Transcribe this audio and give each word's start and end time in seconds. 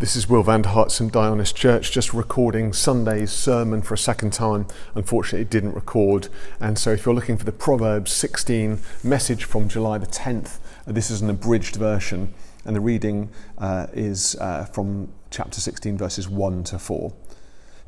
This 0.00 0.16
is 0.16 0.30
Will 0.30 0.42
van 0.42 0.62
der 0.62 0.70
Hart, 0.70 0.90
St 0.90 1.12
Dionis 1.12 1.54
Church, 1.54 1.92
just 1.92 2.14
recording 2.14 2.72
Sunday's 2.72 3.30
sermon 3.30 3.82
for 3.82 3.92
a 3.92 3.98
second 3.98 4.32
time. 4.32 4.66
Unfortunately, 4.94 5.42
it 5.42 5.50
didn't 5.50 5.74
record. 5.74 6.28
And 6.58 6.78
so, 6.78 6.92
if 6.92 7.04
you're 7.04 7.14
looking 7.14 7.36
for 7.36 7.44
the 7.44 7.52
Proverbs 7.52 8.10
16 8.10 8.78
message 9.04 9.44
from 9.44 9.68
July 9.68 9.98
the 9.98 10.06
10th, 10.06 10.56
uh, 10.86 10.92
this 10.92 11.10
is 11.10 11.20
an 11.20 11.28
abridged 11.28 11.76
version. 11.76 12.32
And 12.64 12.74
the 12.74 12.80
reading 12.80 13.28
uh, 13.58 13.88
is 13.92 14.36
uh, 14.36 14.64
from 14.64 15.12
chapter 15.30 15.60
16, 15.60 15.98
verses 15.98 16.30
1 16.30 16.64
to 16.64 16.78
4. 16.78 17.12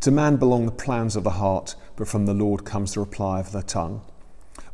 To 0.01 0.11
man 0.11 0.37
belong 0.37 0.67
the 0.67 0.71
plans 0.71 1.17
of 1.17 1.25
the 1.25 1.31
heart, 1.31 1.77
but 1.97 2.09
from 2.09 2.27
the 2.27 2.35
Lord 2.35 2.67
comes 2.67 2.93
the 2.93 3.01
reply 3.01 3.41
of 3.41 3.53
the 3.53 3.63
tongue. 3.63 4.03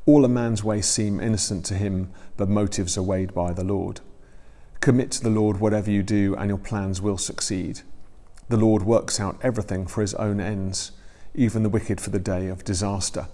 All 0.06 0.24
a 0.24 0.28
man's 0.28 0.64
ways 0.64 0.86
seem 0.86 1.20
innocent 1.20 1.64
to 1.66 1.74
him, 1.74 2.10
but 2.36 2.48
motives 2.48 2.98
are 2.98 3.02
weighed 3.04 3.32
by 3.32 3.52
the 3.52 3.62
Lord. 3.62 4.00
Commit 4.80 5.10
to 5.12 5.22
the 5.22 5.30
Lord 5.30 5.60
whatever 5.60 5.90
you 5.90 6.02
do, 6.02 6.34
and 6.36 6.48
your 6.48 6.58
plans 6.58 7.00
will 7.00 7.18
succeed. 7.18 7.80
The 8.48 8.56
Lord 8.56 8.82
works 8.82 9.20
out 9.20 9.38
everything 9.42 9.86
for 9.86 10.00
his 10.00 10.14
own 10.14 10.40
ends, 10.40 10.92
even 11.34 11.62
the 11.62 11.68
wicked 11.68 12.00
for 12.00 12.10
the 12.10 12.18
day 12.18 12.48
of 12.48 12.64
disaster. 12.64 13.26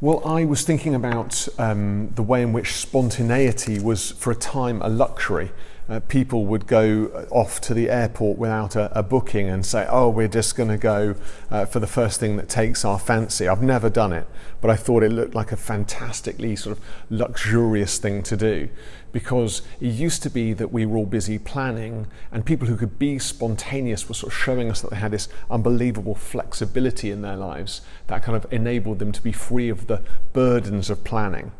Well, 0.00 0.26
I 0.26 0.44
was 0.44 0.62
thinking 0.62 0.94
about 0.94 1.48
um, 1.58 2.10
the 2.14 2.22
way 2.22 2.42
in 2.42 2.52
which 2.52 2.74
spontaneity 2.74 3.78
was, 3.78 4.12
for 4.12 4.30
a 4.30 4.36
time, 4.36 4.82
a 4.82 4.88
luxury. 4.88 5.50
Uh, 5.88 6.00
people 6.00 6.46
would 6.46 6.66
go 6.66 7.26
off 7.30 7.60
to 7.60 7.74
the 7.74 7.90
airport 7.90 8.38
without 8.38 8.74
a, 8.74 8.98
a 8.98 9.02
booking 9.02 9.48
and 9.48 9.66
say, 9.66 9.86
Oh, 9.90 10.08
we're 10.08 10.28
just 10.28 10.56
going 10.56 10.70
to 10.70 10.78
go 10.78 11.14
uh, 11.50 11.66
for 11.66 11.78
the 11.78 11.86
first 11.86 12.18
thing 12.20 12.36
that 12.36 12.48
takes 12.48 12.84
our 12.84 12.98
fancy. 12.98 13.46
I've 13.46 13.62
never 13.62 13.90
done 13.90 14.12
it, 14.12 14.26
but 14.60 14.70
I 14.70 14.76
thought 14.76 15.02
it 15.02 15.12
looked 15.12 15.34
like 15.34 15.52
a 15.52 15.56
fantastically 15.56 16.56
sort 16.56 16.78
of 16.78 16.84
luxurious 17.10 17.98
thing 17.98 18.22
to 18.22 18.36
do 18.36 18.70
because 19.14 19.62
it 19.80 19.86
used 19.86 20.24
to 20.24 20.28
be 20.28 20.52
that 20.52 20.72
we 20.72 20.84
were 20.84 20.96
all 20.96 21.06
busy 21.06 21.38
planning 21.38 22.08
and 22.32 22.44
people 22.44 22.66
who 22.66 22.76
could 22.76 22.98
be 22.98 23.16
spontaneous 23.16 24.08
were 24.08 24.14
sort 24.14 24.32
of 24.32 24.36
showing 24.36 24.68
us 24.68 24.80
that 24.80 24.90
they 24.90 24.96
had 24.96 25.12
this 25.12 25.28
unbelievable 25.48 26.16
flexibility 26.16 27.12
in 27.12 27.22
their 27.22 27.36
lives 27.36 27.80
that 28.08 28.24
kind 28.24 28.36
of 28.36 28.52
enabled 28.52 28.98
them 28.98 29.12
to 29.12 29.22
be 29.22 29.30
free 29.30 29.68
of 29.68 29.86
the 29.86 30.02
burdens 30.32 30.90
of 30.90 31.04
planning. 31.04 31.52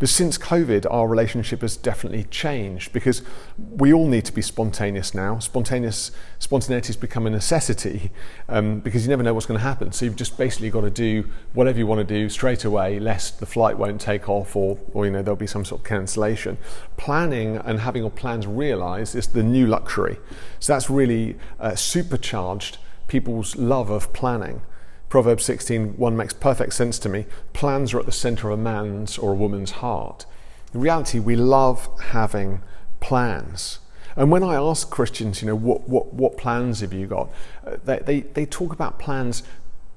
But 0.00 0.08
since 0.08 0.38
COVID, 0.38 0.86
our 0.90 1.06
relationship 1.06 1.60
has 1.60 1.76
definitely 1.76 2.24
changed 2.24 2.90
because 2.94 3.20
we 3.58 3.92
all 3.92 4.08
need 4.08 4.24
to 4.24 4.32
be 4.32 4.40
spontaneous 4.40 5.14
now. 5.14 5.38
Spontaneous 5.40 6.10
spontaneity 6.38 6.86
has 6.86 6.96
become 6.96 7.26
a 7.26 7.30
necessity 7.30 8.10
um, 8.48 8.80
because 8.80 9.04
you 9.04 9.10
never 9.10 9.22
know 9.22 9.34
what's 9.34 9.44
going 9.44 9.58
to 9.58 9.62
happen. 9.62 9.92
So 9.92 10.06
you've 10.06 10.16
just 10.16 10.38
basically 10.38 10.70
got 10.70 10.80
to 10.80 10.90
do 10.90 11.28
whatever 11.52 11.78
you 11.78 11.86
want 11.86 11.98
to 11.98 12.14
do 12.14 12.30
straight 12.30 12.64
away, 12.64 12.98
lest 12.98 13.40
the 13.40 13.46
flight 13.46 13.76
won't 13.76 14.00
take 14.00 14.26
off 14.26 14.56
or, 14.56 14.78
or 14.94 15.04
you 15.04 15.12
know 15.12 15.20
there'll 15.20 15.36
be 15.36 15.46
some 15.46 15.66
sort 15.66 15.82
of 15.82 15.86
cancellation. 15.86 16.56
Planning 16.96 17.58
and 17.58 17.80
having 17.80 18.00
your 18.00 18.10
plans 18.10 18.46
realised 18.46 19.14
is 19.14 19.26
the 19.26 19.42
new 19.42 19.66
luxury. 19.66 20.16
So 20.60 20.72
that's 20.72 20.88
really 20.88 21.36
uh, 21.58 21.74
supercharged 21.74 22.78
people's 23.06 23.54
love 23.54 23.90
of 23.90 24.14
planning. 24.14 24.62
Proverbs 25.10 25.44
16:1 25.44 26.16
makes 26.16 26.32
perfect 26.32 26.72
sense 26.72 26.98
to 27.00 27.08
me. 27.08 27.26
Plans 27.52 27.92
are 27.92 27.98
at 27.98 28.06
the 28.06 28.12
center 28.12 28.48
of 28.48 28.58
a 28.58 28.62
man's 28.62 29.18
or 29.18 29.32
a 29.32 29.34
woman's 29.34 29.72
heart. 29.72 30.24
In 30.72 30.80
reality, 30.80 31.18
we 31.18 31.34
love 31.34 31.88
having 32.00 32.62
plans. 33.00 33.80
And 34.14 34.30
when 34.30 34.44
I 34.44 34.54
ask 34.54 34.88
Christians, 34.88 35.42
you 35.42 35.48
know, 35.48 35.56
what, 35.56 35.88
what, 35.88 36.14
what 36.14 36.36
plans 36.36 36.78
have 36.80 36.92
you 36.92 37.08
got? 37.08 37.28
Uh, 37.66 37.76
they, 37.84 37.98
they, 37.98 38.20
they 38.20 38.46
talk 38.46 38.72
about 38.72 39.00
plans, 39.00 39.42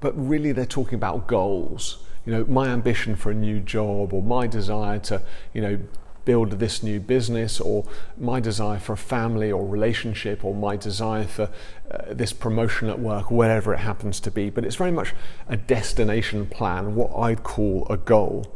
but 0.00 0.12
really 0.16 0.50
they're 0.50 0.66
talking 0.66 0.96
about 0.96 1.28
goals. 1.28 1.98
You 2.26 2.32
know, 2.32 2.44
my 2.46 2.68
ambition 2.68 3.14
for 3.14 3.30
a 3.30 3.34
new 3.34 3.60
job 3.60 4.12
or 4.12 4.20
my 4.20 4.48
desire 4.48 4.98
to, 5.00 5.22
you 5.52 5.62
know, 5.62 5.78
build 6.24 6.52
this 6.52 6.82
new 6.82 7.00
business 7.00 7.60
or 7.60 7.84
my 8.18 8.40
desire 8.40 8.78
for 8.78 8.92
a 8.92 8.96
family 8.96 9.50
or 9.50 9.66
relationship 9.66 10.44
or 10.44 10.54
my 10.54 10.76
desire 10.76 11.24
for 11.24 11.50
uh, 11.90 11.98
this 12.10 12.32
promotion 12.32 12.88
at 12.88 12.98
work, 12.98 13.30
wherever 13.30 13.74
it 13.74 13.78
happens 13.78 14.20
to 14.20 14.30
be. 14.30 14.50
But 14.50 14.64
it's 14.64 14.76
very 14.76 14.90
much 14.90 15.14
a 15.48 15.56
destination 15.56 16.46
plan, 16.46 16.94
what 16.94 17.14
I'd 17.16 17.42
call 17.42 17.86
a 17.90 17.96
goal. 17.96 18.54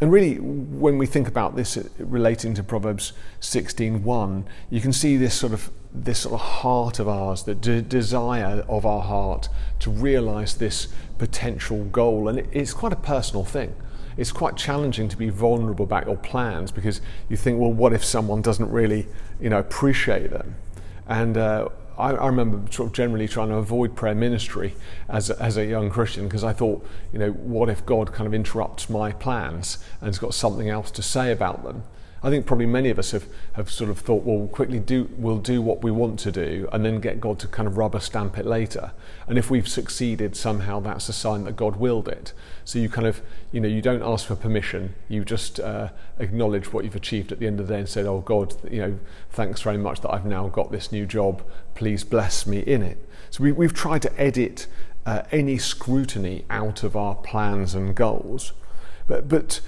And 0.00 0.10
really, 0.10 0.36
when 0.40 0.98
we 0.98 1.06
think 1.06 1.28
about 1.28 1.54
this 1.54 1.76
uh, 1.76 1.84
relating 1.98 2.54
to 2.54 2.62
Proverbs 2.64 3.12
16:1, 3.40 4.44
you 4.68 4.80
can 4.80 4.92
see 4.92 5.16
this 5.16 5.34
sort 5.34 5.52
of 5.52 5.70
this 5.94 6.20
sort 6.20 6.34
of 6.34 6.40
heart 6.40 6.98
of 6.98 7.06
ours, 7.06 7.44
the 7.44 7.54
de- 7.54 7.82
desire 7.82 8.64
of 8.68 8.86
our 8.86 9.02
heart 9.02 9.48
to 9.78 9.90
realize 9.90 10.54
this 10.54 10.88
potential 11.18 11.84
goal, 11.84 12.28
and 12.28 12.40
it, 12.40 12.48
it's 12.50 12.72
quite 12.72 12.92
a 12.92 12.96
personal 12.96 13.44
thing 13.44 13.74
it's 14.16 14.32
quite 14.32 14.56
challenging 14.56 15.08
to 15.08 15.16
be 15.16 15.28
vulnerable 15.28 15.84
about 15.84 16.06
your 16.06 16.16
plans 16.16 16.70
because 16.70 17.00
you 17.28 17.36
think, 17.36 17.60
well, 17.60 17.72
what 17.72 17.92
if 17.92 18.04
someone 18.04 18.42
doesn't 18.42 18.70
really, 18.70 19.06
you 19.40 19.50
know, 19.50 19.58
appreciate 19.58 20.30
them? 20.30 20.56
And 21.06 21.36
uh, 21.36 21.68
I, 21.98 22.10
I, 22.12 22.26
remember 22.26 22.70
sort 22.72 22.88
of 22.88 22.92
generally 22.94 23.28
trying 23.28 23.48
to 23.48 23.56
avoid 23.56 23.96
prayer 23.96 24.14
ministry 24.14 24.74
as 25.08 25.30
a, 25.30 25.42
as 25.42 25.56
a 25.56 25.66
young 25.66 25.90
Christian 25.90 26.24
because 26.24 26.44
I 26.44 26.52
thought, 26.52 26.86
you 27.12 27.18
know, 27.18 27.30
what 27.30 27.68
if 27.68 27.84
God 27.84 28.12
kind 28.12 28.26
of 28.26 28.34
interrupts 28.34 28.88
my 28.88 29.12
plans 29.12 29.78
and 30.00 30.08
has 30.08 30.18
got 30.18 30.34
something 30.34 30.68
else 30.68 30.90
to 30.92 31.02
say 31.02 31.32
about 31.32 31.64
them? 31.64 31.84
I 32.24 32.30
think 32.30 32.46
probably 32.46 32.66
many 32.66 32.88
of 32.90 32.98
us 33.00 33.10
have, 33.10 33.26
have 33.54 33.68
sort 33.68 33.90
of 33.90 33.98
thought, 33.98 34.22
well, 34.22 34.38
we'll 34.38 34.48
quickly 34.48 34.78
do, 34.78 35.10
we'll 35.16 35.38
do 35.38 35.60
what 35.60 35.82
we 35.82 35.90
want 35.90 36.20
to 36.20 36.30
do 36.30 36.68
and 36.72 36.84
then 36.84 37.00
get 37.00 37.20
God 37.20 37.40
to 37.40 37.48
kind 37.48 37.66
of 37.66 37.76
rubber 37.76 37.98
stamp 37.98 38.38
it 38.38 38.46
later. 38.46 38.92
And 39.26 39.38
if 39.38 39.50
we've 39.50 39.66
succeeded, 39.66 40.36
somehow 40.36 40.78
that's 40.78 41.08
a 41.08 41.12
sign 41.12 41.44
that 41.44 41.56
God 41.56 41.76
willed 41.76 42.06
it. 42.06 42.32
So 42.64 42.78
you 42.78 42.88
kind 42.88 43.08
of, 43.08 43.22
you 43.50 43.60
know, 43.60 43.66
you 43.66 43.82
don't 43.82 44.02
ask 44.02 44.26
for 44.26 44.36
permission, 44.36 44.94
you 45.08 45.24
just 45.24 45.58
uh, 45.58 45.88
acknowledge 46.20 46.72
what 46.72 46.84
you've 46.84 46.94
achieved 46.94 47.32
at 47.32 47.40
the 47.40 47.46
end 47.48 47.58
of 47.58 47.66
the 47.66 47.74
day 47.74 47.80
and 47.80 47.88
said, 47.88 48.06
oh, 48.06 48.20
God, 48.20 48.54
you 48.70 48.80
know, 48.80 48.98
thanks 49.30 49.60
very 49.60 49.78
much 49.78 50.00
that 50.02 50.14
I've 50.14 50.26
now 50.26 50.46
got 50.46 50.70
this 50.70 50.92
new 50.92 51.06
job. 51.06 51.42
Please 51.74 52.04
bless 52.04 52.46
me 52.46 52.60
in 52.60 52.82
it. 52.82 52.98
So 53.30 53.42
we, 53.42 53.50
we've 53.50 53.74
tried 53.74 54.02
to 54.02 54.20
edit 54.20 54.68
uh, 55.04 55.22
any 55.32 55.58
scrutiny 55.58 56.44
out 56.48 56.84
of 56.84 56.94
our 56.94 57.16
plans 57.16 57.74
and 57.74 57.96
goals. 57.96 58.52
But, 59.08 59.28
but 59.28 59.60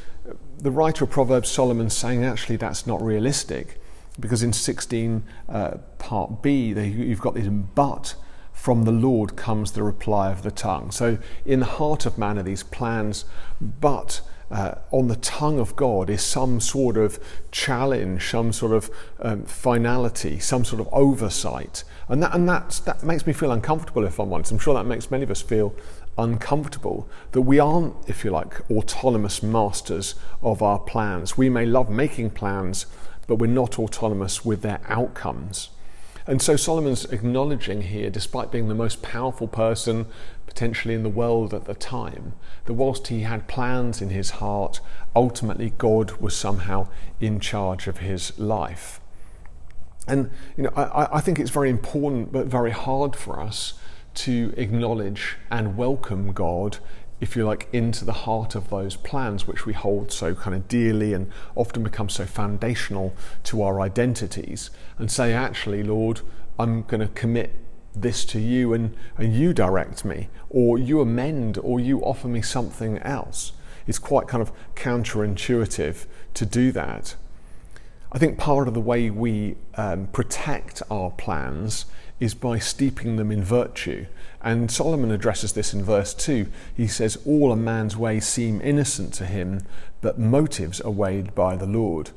the 0.58 0.70
writer 0.70 1.04
of 1.04 1.10
Proverbs, 1.10 1.50
Solomon, 1.50 1.90
saying 1.90 2.24
actually 2.24 2.56
that's 2.56 2.86
not 2.86 3.02
realistic 3.02 3.80
because 4.18 4.42
in 4.42 4.52
16 4.52 5.24
uh, 5.48 5.70
part 5.98 6.42
B, 6.42 6.72
they, 6.72 6.88
you've 6.88 7.20
got 7.20 7.34
this 7.34 7.48
but 7.48 8.14
from 8.52 8.84
the 8.84 8.92
Lord 8.92 9.36
comes 9.36 9.72
the 9.72 9.82
reply 9.82 10.30
of 10.30 10.42
the 10.42 10.50
tongue. 10.50 10.90
So 10.90 11.18
in 11.44 11.60
the 11.60 11.66
heart 11.66 12.06
of 12.06 12.16
man 12.16 12.38
are 12.38 12.42
these 12.42 12.62
plans, 12.62 13.24
but 13.60 14.20
uh, 14.50 14.76
on 14.90 15.08
the 15.08 15.16
tongue 15.16 15.58
of 15.58 15.74
God 15.76 16.10
is 16.10 16.22
some 16.22 16.60
sort 16.60 16.96
of 16.96 17.18
challenge, 17.50 18.30
some 18.30 18.52
sort 18.52 18.72
of 18.72 18.90
um, 19.20 19.44
finality, 19.44 20.38
some 20.38 20.64
sort 20.64 20.80
of 20.80 20.88
oversight. 20.92 21.84
And, 22.08 22.22
that, 22.22 22.34
and 22.34 22.48
that, 22.48 22.80
that 22.84 23.02
makes 23.02 23.26
me 23.26 23.32
feel 23.32 23.52
uncomfortable 23.52 24.04
if 24.04 24.18
I'm 24.18 24.32
honest. 24.32 24.52
I'm 24.52 24.58
sure 24.58 24.74
that 24.74 24.84
makes 24.84 25.10
many 25.10 25.24
of 25.24 25.30
us 25.30 25.40
feel 25.40 25.74
uncomfortable 26.18 27.08
that 27.32 27.42
we 27.42 27.58
aren't, 27.58 27.94
if 28.08 28.24
you 28.24 28.30
like, 28.30 28.70
autonomous 28.70 29.42
masters 29.42 30.14
of 30.42 30.62
our 30.62 30.78
plans. 30.78 31.36
We 31.36 31.48
may 31.48 31.66
love 31.66 31.90
making 31.90 32.30
plans, 32.30 32.86
but 33.26 33.36
we're 33.36 33.46
not 33.46 33.78
autonomous 33.78 34.44
with 34.44 34.62
their 34.62 34.80
outcomes. 34.86 35.70
And 36.26 36.40
so 36.40 36.56
Solomon's 36.56 37.04
acknowledging 37.06 37.82
here, 37.82 38.08
despite 38.08 38.50
being 38.50 38.68
the 38.68 38.74
most 38.74 39.02
powerful 39.02 39.46
person 39.46 40.06
potentially 40.46 40.94
in 40.94 41.02
the 41.02 41.10
world 41.10 41.52
at 41.52 41.66
the 41.66 41.74
time, 41.74 42.32
that 42.64 42.74
whilst 42.74 43.08
he 43.08 43.20
had 43.20 43.46
plans 43.46 44.00
in 44.00 44.10
his 44.10 44.30
heart, 44.30 44.80
ultimately 45.14 45.74
God 45.76 46.12
was 46.12 46.34
somehow 46.34 46.88
in 47.20 47.40
charge 47.40 47.86
of 47.88 47.98
his 47.98 48.38
life. 48.38 49.00
And 50.06 50.30
you 50.56 50.64
know, 50.64 50.72
I, 50.76 51.16
I 51.18 51.20
think 51.20 51.38
it's 51.38 51.50
very 51.50 51.70
important 51.70 52.32
but 52.32 52.46
very 52.46 52.70
hard 52.70 53.16
for 53.16 53.40
us 53.40 53.74
to 54.14 54.54
acknowledge 54.56 55.36
and 55.50 55.76
welcome 55.76 56.32
God, 56.32 56.78
if 57.24 57.34
you 57.34 57.42
like, 57.42 57.66
into 57.72 58.04
the 58.04 58.12
heart 58.12 58.54
of 58.54 58.68
those 58.68 58.96
plans 58.96 59.46
which 59.46 59.64
we 59.64 59.72
hold 59.72 60.12
so 60.12 60.34
kind 60.34 60.54
of 60.54 60.68
dearly 60.68 61.14
and 61.14 61.30
often 61.56 61.82
become 61.82 62.10
so 62.10 62.26
foundational 62.26 63.14
to 63.42 63.62
our 63.62 63.80
identities, 63.80 64.68
and 64.98 65.10
say, 65.10 65.32
actually, 65.32 65.82
Lord, 65.82 66.20
I'm 66.58 66.82
going 66.82 67.00
to 67.00 67.08
commit 67.08 67.50
this 67.94 68.26
to 68.26 68.38
you 68.38 68.74
and, 68.74 68.94
and 69.16 69.34
you 69.34 69.54
direct 69.54 70.04
me, 70.04 70.28
or 70.50 70.78
you 70.78 71.00
amend, 71.00 71.56
or 71.56 71.80
you 71.80 72.00
offer 72.00 72.28
me 72.28 72.42
something 72.42 72.98
else. 72.98 73.52
It's 73.86 73.98
quite 73.98 74.28
kind 74.28 74.42
of 74.42 74.52
counterintuitive 74.74 76.04
to 76.34 76.44
do 76.44 76.72
that. 76.72 77.14
I 78.12 78.18
think 78.18 78.36
part 78.36 78.68
of 78.68 78.74
the 78.74 78.82
way 78.82 79.08
we 79.08 79.56
um, 79.76 80.08
protect 80.08 80.82
our 80.90 81.10
plans 81.10 81.86
is 82.24 82.34
by 82.34 82.58
steeping 82.58 83.16
them 83.16 83.30
in 83.30 83.44
virtue. 83.44 84.06
And 84.40 84.70
Solomon 84.70 85.10
addresses 85.10 85.52
this 85.52 85.72
in 85.72 85.84
verse 85.84 86.12
2. 86.14 86.46
He 86.76 86.86
says, 86.86 87.18
All 87.24 87.52
a 87.52 87.56
man's 87.56 87.96
ways 87.96 88.26
seem 88.26 88.60
innocent 88.62 89.14
to 89.14 89.26
him, 89.26 89.66
but 90.00 90.18
motives 90.18 90.80
are 90.80 90.90
weighed 90.90 91.34
by 91.34 91.56
the 91.56 91.66
Lord. 91.66 92.10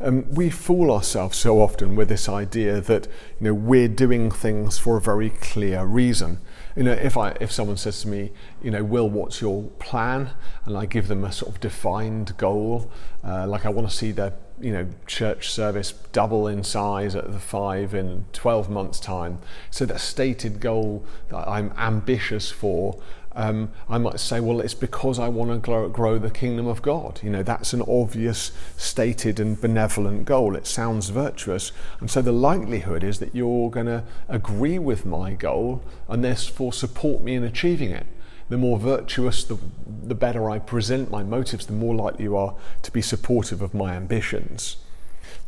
Um, 0.00 0.32
we 0.32 0.48
fool 0.48 0.92
ourselves 0.92 1.36
so 1.36 1.60
often 1.60 1.96
with 1.96 2.08
this 2.08 2.28
idea 2.28 2.80
that 2.80 3.08
you 3.40 3.46
know 3.46 3.54
we're 3.54 3.88
doing 3.88 4.30
things 4.30 4.78
for 4.78 4.96
a 4.96 5.00
very 5.00 5.30
clear 5.30 5.84
reason. 5.84 6.38
You 6.76 6.84
know, 6.84 6.92
if 6.92 7.16
I 7.16 7.36
if 7.40 7.50
someone 7.50 7.76
says 7.76 8.02
to 8.02 8.08
me, 8.08 8.30
you 8.62 8.70
know, 8.70 8.84
Will, 8.84 9.10
what's 9.10 9.40
your 9.40 9.64
plan? 9.80 10.30
And 10.64 10.76
I 10.76 10.86
give 10.86 11.08
them 11.08 11.24
a 11.24 11.32
sort 11.32 11.52
of 11.52 11.60
defined 11.60 12.36
goal, 12.36 12.92
uh, 13.24 13.48
like 13.48 13.66
I 13.66 13.70
want 13.70 13.90
to 13.90 13.94
see 13.94 14.12
their 14.12 14.34
you 14.60 14.72
know 14.72 14.86
church 15.06 15.50
service 15.50 15.92
double 16.12 16.46
in 16.46 16.64
size 16.64 17.14
at 17.14 17.32
the 17.32 17.38
five 17.38 17.94
in 17.94 18.24
12 18.32 18.68
months 18.68 18.98
time 18.98 19.38
so 19.70 19.84
that 19.86 20.00
stated 20.00 20.60
goal 20.60 21.04
that 21.30 21.48
i'm 21.48 21.72
ambitious 21.76 22.50
for 22.50 23.00
um, 23.38 23.70
I 23.88 23.98
might 23.98 24.18
say, 24.18 24.40
well, 24.40 24.60
it's 24.60 24.74
because 24.74 25.20
I 25.20 25.28
want 25.28 25.52
to 25.52 25.58
grow, 25.58 25.88
grow, 25.88 26.18
the 26.18 26.28
kingdom 26.28 26.66
of 26.66 26.82
God. 26.82 27.20
You 27.22 27.30
know, 27.30 27.44
that's 27.44 27.72
an 27.72 27.82
obvious, 27.82 28.50
stated, 28.76 29.38
and 29.38 29.60
benevolent 29.60 30.24
goal. 30.24 30.56
It 30.56 30.66
sounds 30.66 31.10
virtuous. 31.10 31.70
And 32.00 32.10
so 32.10 32.20
the 32.20 32.32
likelihood 32.32 33.04
is 33.04 33.20
that 33.20 33.36
you're 33.36 33.70
going 33.70 33.86
to 33.86 34.02
agree 34.28 34.80
with 34.80 35.06
my 35.06 35.34
goal 35.34 35.82
and 36.08 36.24
therefore 36.24 36.72
support 36.72 37.22
me 37.22 37.36
in 37.36 37.44
achieving 37.44 37.92
it. 37.92 38.06
The 38.48 38.58
more 38.58 38.78
virtuous, 38.78 39.44
the, 39.44 39.58
the 39.86 40.14
better 40.14 40.50
I 40.50 40.58
present 40.58 41.10
my 41.10 41.22
motives, 41.22 41.66
the 41.66 41.72
more 41.72 41.94
likely 41.94 42.24
you 42.24 42.36
are 42.36 42.54
to 42.82 42.90
be 42.90 43.02
supportive 43.02 43.60
of 43.60 43.74
my 43.74 43.94
ambitions. 43.94 44.76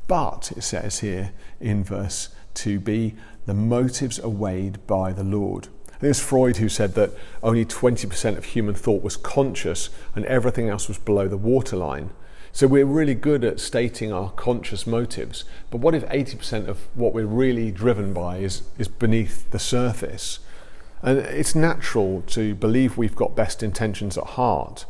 But, 0.06 0.52
it 0.56 0.62
says 0.62 1.00
here 1.00 1.32
in 1.60 1.84
verse 1.84 2.28
2b, 2.54 3.14
the 3.46 3.54
motives 3.54 4.18
are 4.18 4.28
weighed 4.28 4.86
by 4.86 5.12
the 5.12 5.24
Lord. 5.24 5.68
I 5.88 5.98
think 5.98 6.10
it's 6.10 6.20
Freud 6.20 6.58
who 6.58 6.68
said 6.68 6.94
that 6.94 7.12
only 7.42 7.64
20% 7.64 8.36
of 8.36 8.44
human 8.44 8.74
thought 8.74 9.02
was 9.02 9.16
conscious 9.16 9.90
and 10.14 10.24
everything 10.26 10.68
else 10.68 10.88
was 10.88 10.98
below 10.98 11.28
the 11.28 11.36
waterline. 11.36 12.10
So 12.52 12.66
we're 12.66 12.84
really 12.84 13.14
good 13.14 13.44
at 13.44 13.60
stating 13.60 14.12
our 14.12 14.30
conscious 14.30 14.86
motives, 14.86 15.44
but 15.70 15.78
what 15.78 15.94
if 15.94 16.04
80% 16.06 16.66
of 16.66 16.88
what 16.94 17.14
we're 17.14 17.24
really 17.24 17.70
driven 17.70 18.12
by 18.12 18.38
is, 18.38 18.62
is 18.76 18.88
beneath 18.88 19.50
the 19.52 19.58
surface? 19.58 20.40
And 21.02 21.18
it's 21.18 21.54
natural 21.54 22.22
to 22.28 22.54
believe 22.54 22.96
we've 22.96 23.16
got 23.16 23.34
best 23.34 23.62
intentions 23.62 24.18
at 24.18 24.24
heart, 24.24 24.84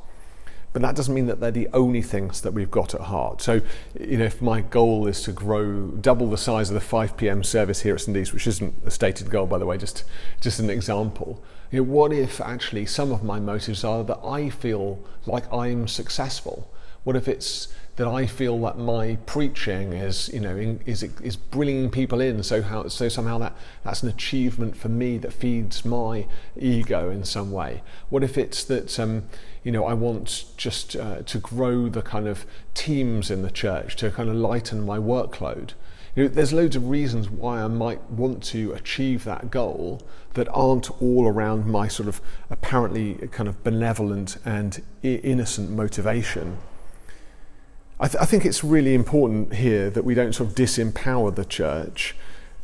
but 0.72 0.82
that 0.82 0.94
doesn't 0.94 1.14
mean 1.14 1.26
that 1.26 1.40
they're 1.40 1.50
the 1.50 1.68
only 1.72 2.02
things 2.02 2.42
that 2.42 2.52
we've 2.52 2.70
got 2.70 2.94
at 2.94 3.02
heart. 3.02 3.42
So, 3.42 3.60
you 3.98 4.18
know, 4.18 4.24
if 4.24 4.40
my 4.40 4.60
goal 4.60 5.06
is 5.08 5.22
to 5.22 5.32
grow, 5.32 5.88
double 5.88 6.30
the 6.30 6.36
size 6.38 6.70
of 6.70 6.74
the 6.74 6.80
5 6.80 7.16
p.m. 7.16 7.42
service 7.42 7.80
here 7.80 7.94
at 7.94 8.02
St. 8.02 8.16
East, 8.16 8.32
which 8.32 8.46
isn't 8.46 8.74
a 8.84 8.90
stated 8.90 9.30
goal, 9.30 9.46
by 9.46 9.58
the 9.58 9.66
way, 9.66 9.78
just, 9.78 10.04
just 10.40 10.60
an 10.60 10.70
example, 10.70 11.42
you 11.72 11.80
know, 11.80 11.90
what 11.90 12.12
if 12.12 12.40
actually 12.40 12.86
some 12.86 13.12
of 13.12 13.24
my 13.24 13.40
motives 13.40 13.84
are 13.84 14.04
that 14.04 14.20
I 14.24 14.48
feel 14.48 15.00
like 15.26 15.52
I'm 15.52 15.88
successful? 15.88 16.72
What 17.02 17.16
if 17.16 17.26
it's 17.26 17.68
that 18.00 18.08
I 18.08 18.24
feel 18.24 18.58
that 18.60 18.78
my 18.78 19.18
preaching 19.26 19.92
is, 19.92 20.30
you 20.32 20.40
know, 20.40 20.56
in, 20.56 20.80
is 20.86 21.02
is 21.02 21.36
bringing 21.36 21.90
people 21.90 22.18
in? 22.22 22.42
So 22.42 22.62
how 22.62 22.88
so 22.88 23.10
somehow 23.10 23.36
that 23.40 23.54
that's 23.84 24.02
an 24.02 24.08
achievement 24.08 24.74
for 24.74 24.88
me 24.88 25.18
that 25.18 25.34
feeds 25.34 25.84
my 25.84 26.26
ego 26.58 27.10
in 27.10 27.24
some 27.24 27.52
way. 27.52 27.82
What 28.08 28.24
if 28.24 28.38
it's 28.38 28.64
that 28.64 28.98
um, 28.98 29.24
you 29.62 29.70
know 29.70 29.84
I 29.84 29.92
want 29.92 30.46
just 30.56 30.96
uh, 30.96 31.20
to 31.20 31.38
grow 31.38 31.90
the 31.90 32.00
kind 32.00 32.26
of 32.26 32.46
teams 32.72 33.30
in 33.30 33.42
the 33.42 33.50
church 33.50 33.96
to 33.96 34.10
kind 34.10 34.30
of 34.30 34.34
lighten 34.34 34.86
my 34.86 34.96
workload? 34.96 35.74
You 36.16 36.22
know, 36.22 36.28
there's 36.30 36.54
loads 36.54 36.76
of 36.76 36.88
reasons 36.88 37.28
why 37.28 37.60
I 37.60 37.68
might 37.68 38.02
want 38.10 38.42
to 38.44 38.72
achieve 38.72 39.24
that 39.24 39.50
goal 39.50 40.00
that 40.32 40.48
aren't 40.54 40.90
all 41.02 41.28
around 41.28 41.66
my 41.66 41.86
sort 41.86 42.08
of 42.08 42.22
apparently 42.48 43.28
kind 43.30 43.46
of 43.46 43.62
benevolent 43.62 44.38
and 44.46 44.82
innocent 45.02 45.68
motivation. 45.68 46.56
I, 48.00 48.08
th- 48.08 48.22
I 48.22 48.24
think 48.24 48.46
it's 48.46 48.64
really 48.64 48.94
important 48.94 49.54
here 49.56 49.90
that 49.90 50.04
we 50.06 50.14
don't 50.14 50.34
sort 50.34 50.48
of 50.48 50.54
disempower 50.54 51.34
the 51.34 51.44
church 51.44 52.16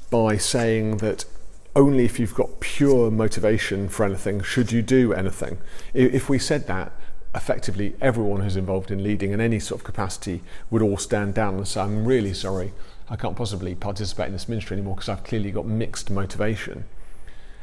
by 0.08 0.38
saying 0.38 0.96
that 0.98 1.26
only 1.74 2.06
if 2.06 2.18
you've 2.18 2.34
got 2.34 2.58
pure 2.60 3.10
motivation 3.10 3.90
for 3.90 4.06
anything 4.06 4.40
should 4.40 4.72
you 4.72 4.80
do 4.80 5.12
anything. 5.12 5.58
If 5.92 6.30
we 6.30 6.38
said 6.38 6.66
that, 6.68 6.92
effectively 7.34 7.94
everyone 8.00 8.40
who's 8.40 8.56
involved 8.56 8.90
in 8.90 9.04
leading 9.04 9.32
in 9.32 9.42
any 9.42 9.60
sort 9.60 9.82
of 9.82 9.84
capacity 9.84 10.42
would 10.70 10.80
all 10.80 10.96
stand 10.96 11.34
down 11.34 11.56
and 11.56 11.68
say, 11.68 11.82
I'm 11.82 12.06
really 12.06 12.32
sorry, 12.32 12.72
I 13.10 13.16
can't 13.16 13.36
possibly 13.36 13.74
participate 13.74 14.28
in 14.28 14.32
this 14.32 14.48
ministry 14.48 14.78
anymore 14.78 14.94
because 14.94 15.10
I've 15.10 15.24
clearly 15.24 15.50
got 15.50 15.66
mixed 15.66 16.10
motivation. 16.10 16.86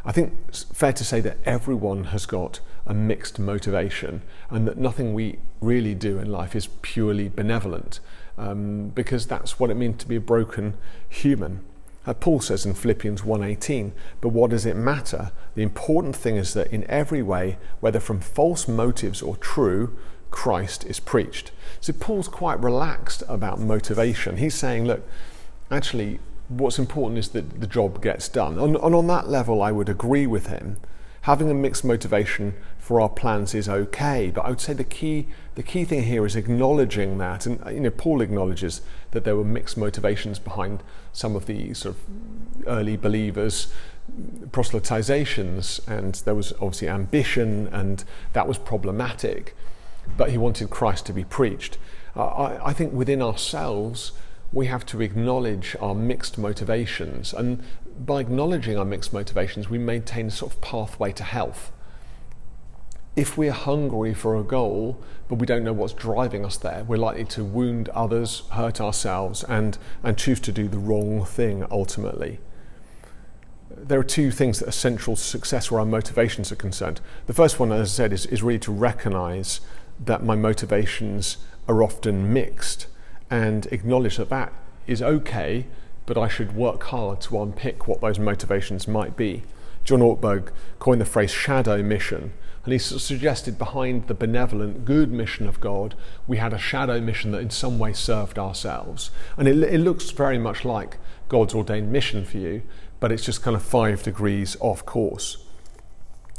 I 0.06 0.12
think 0.12 0.34
it's 0.50 0.64
fair 0.64 0.94
to 0.94 1.04
say 1.04 1.22
that 1.22 1.38
everyone 1.46 2.06
has 2.06 2.26
got 2.26 2.60
a 2.86 2.94
mixed 2.94 3.40
motivation 3.40 4.22
and 4.50 4.68
that 4.68 4.78
nothing 4.78 5.14
we 5.14 5.40
really 5.62 5.96
do 5.96 6.20
in 6.20 6.30
life 6.30 6.56
is 6.56 6.68
purely 6.82 7.30
benevolent 7.30 8.02
um, 8.38 8.90
because 8.90 9.28
that's 9.28 9.60
what 9.60 9.70
it 9.70 9.76
means 9.76 9.98
to 10.00 10.08
be 10.08 10.18
a 10.18 10.22
broken 10.22 10.76
human. 11.08 11.62
Uh, 12.06 12.14
Paul 12.14 12.42
says 12.42 12.66
in 12.66 12.74
Philippians 12.74 13.22
1:18, 13.22 13.94
but 14.20 14.30
what 14.30 14.50
does 14.50 14.66
it 14.66 14.76
matter? 14.76 15.32
The 15.56 15.64
important 15.64 16.18
thing 16.18 16.36
is 16.36 16.54
that 16.54 16.74
in 16.74 16.84
every 16.90 17.22
way, 17.22 17.58
whether 17.80 18.02
from 18.02 18.20
false 18.20 18.68
motives 18.68 19.22
or 19.22 19.38
true, 19.38 19.98
Christ 20.30 20.84
is 20.86 21.00
preached. 21.00 21.52
So 21.80 21.94
Paul's 21.94 22.28
quite 22.28 22.62
relaxed 22.62 23.24
about 23.30 23.60
motivation. 23.60 24.38
He's 24.38 24.56
saying, 24.56 24.84
look, 24.84 25.08
actually 25.72 26.20
what's 26.58 26.80
important 26.80 27.18
is 27.20 27.30
that 27.30 27.62
the 27.62 27.68
job 27.68 28.02
gets 28.02 28.28
done. 28.30 28.60
And, 28.60 28.76
and 28.76 28.96
on 28.96 29.08
that 29.08 29.30
level, 29.30 29.62
I 29.62 29.72
would 29.72 29.90
agree 29.90 30.28
with 30.28 30.48
him. 30.48 30.78
Having 31.22 31.50
a 31.50 31.54
mixed 31.54 31.86
motivation 31.86 32.54
for 32.78 33.00
our 33.00 33.08
plans 33.08 33.54
is 33.54 33.70
okay, 33.70 34.30
but 34.30 34.42
I 34.42 34.50
would 34.50 34.60
say 34.60 34.74
the 34.74 34.84
key 34.84 35.28
the 35.56 35.64
key 35.64 35.86
thing 35.86 36.04
here 36.04 36.26
is 36.26 36.36
acknowledging 36.36 37.18
that, 37.20 37.46
and 37.46 37.64
you 37.74 37.80
know, 37.80 37.92
Paul 37.92 38.22
acknowledges 38.22 38.82
that 39.12 39.24
there 39.24 39.36
were 39.36 39.46
mixed 39.46 39.78
motivations 39.78 40.40
behind 40.40 40.84
some 41.14 41.36
of 41.36 41.46
the 41.46 41.74
sort 41.76 41.96
of 41.96 42.68
early 42.68 42.98
believers' 42.98 43.72
proselytizations, 44.50 45.88
and 45.88 46.16
there 46.26 46.36
was 46.36 46.52
obviously 46.54 46.90
ambition, 46.90 47.68
and 47.68 48.04
that 48.34 48.48
was 48.48 48.58
problematic. 48.58 49.56
But 50.18 50.32
he 50.32 50.38
wanted 50.38 50.70
Christ 50.70 51.06
to 51.06 51.14
be 51.14 51.24
preached. 51.24 51.78
Uh, 52.18 52.26
I, 52.26 52.70
I 52.70 52.74
think 52.74 52.92
within 52.92 53.22
ourselves 53.22 54.12
we 54.54 54.68
have 54.68 54.86
to 54.86 55.02
acknowledge 55.02 55.76
our 55.82 55.96
mixed 55.96 56.38
motivations. 56.38 57.34
And 57.34 57.64
by 58.06 58.22
acknowledging 58.22 58.78
our 58.78 58.86
mixed 58.86 59.12
motivations, 59.12 59.70
we 59.70 59.80
maintain 59.80 60.28
a 60.28 60.32
sort 60.32 60.54
of 60.54 60.62
pathway 60.62 61.12
to 61.14 61.24
health. 61.24 61.72
If 63.16 63.38
we're 63.38 63.52
hungry 63.52 64.14
for 64.14 64.36
a 64.36 64.44
goal, 64.44 65.00
but 65.28 65.36
we 65.36 65.46
don't 65.46 65.64
know 65.64 65.74
what's 65.74 65.94
driving 65.94 66.46
us 66.46 66.58
there, 66.58 66.84
we're 66.84 66.98
likely 66.98 67.26
to 67.26 67.44
wound 67.44 67.90
others, 67.90 68.44
hurt 68.52 68.80
ourselves, 68.80 69.44
and, 69.44 69.78
and 70.04 70.18
choose 70.18 70.40
to 70.42 70.52
do 70.52 70.68
the 70.68 70.80
wrong 70.80 71.26
thing 71.26 71.66
ultimately. 71.70 72.40
There 73.76 74.00
are 74.00 74.04
two 74.04 74.30
things 74.30 74.60
that 74.60 74.68
are 74.68 74.72
central 74.72 75.16
to 75.16 75.22
success 75.22 75.72
where 75.72 75.80
our 75.80 75.86
motivations 75.86 76.52
are 76.52 76.56
concerned. 76.56 77.02
The 77.26 77.34
first 77.34 77.60
one, 77.60 77.72
as 77.72 77.82
I 77.82 77.92
said, 77.92 78.14
is, 78.14 78.28
is 78.28 78.44
really 78.44 78.60
to 78.60 78.72
recognize 78.72 79.62
that 80.04 80.24
my 80.24 80.36
motivations 80.36 81.38
are 81.68 81.82
often 81.82 82.34
mixed 82.34 82.88
and 83.34 83.66
acknowledge 83.72 84.18
that 84.18 84.30
that 84.30 84.54
is 84.86 85.02
okay, 85.02 85.66
but 86.06 86.20
I 86.20 86.28
should 86.28 86.56
work 86.56 86.84
hard 86.84 87.20
to 87.22 87.42
unpick 87.42 87.88
what 87.88 88.00
those 88.00 88.20
motivations 88.20 88.88
might 88.88 89.18
be. 89.18 89.42
John 89.84 90.02
Ortberg 90.02 90.52
coined 90.78 91.02
the 91.02 91.06
phrase 91.06 91.32
shadow 91.32 91.82
mission, 91.82 92.34
and 92.64 92.74
he 92.74 92.78
suggested 92.78 93.58
behind 93.58 94.06
the 94.06 94.14
benevolent, 94.14 94.86
good 94.86 95.12
mission 95.12 95.48
of 95.48 95.60
God, 95.60 95.96
we 96.28 96.38
had 96.38 96.54
a 96.54 96.60
shadow 96.60 97.02
mission 97.02 97.32
that 97.32 97.42
in 97.42 97.50
some 97.50 97.80
way 97.80 97.92
served 97.92 98.38
ourselves. 98.38 99.10
And 99.36 99.48
it, 99.48 99.58
it 99.64 99.80
looks 99.80 100.12
very 100.12 100.38
much 100.38 100.64
like 100.64 100.98
God's 101.28 101.56
ordained 101.56 101.92
mission 101.92 102.26
for 102.26 102.38
you, 102.38 102.62
but 103.00 103.12
it's 103.12 103.26
just 103.26 103.42
kind 103.42 103.56
of 103.56 103.64
five 103.64 104.04
degrees 104.04 104.56
off 104.60 104.86
course. 104.86 105.38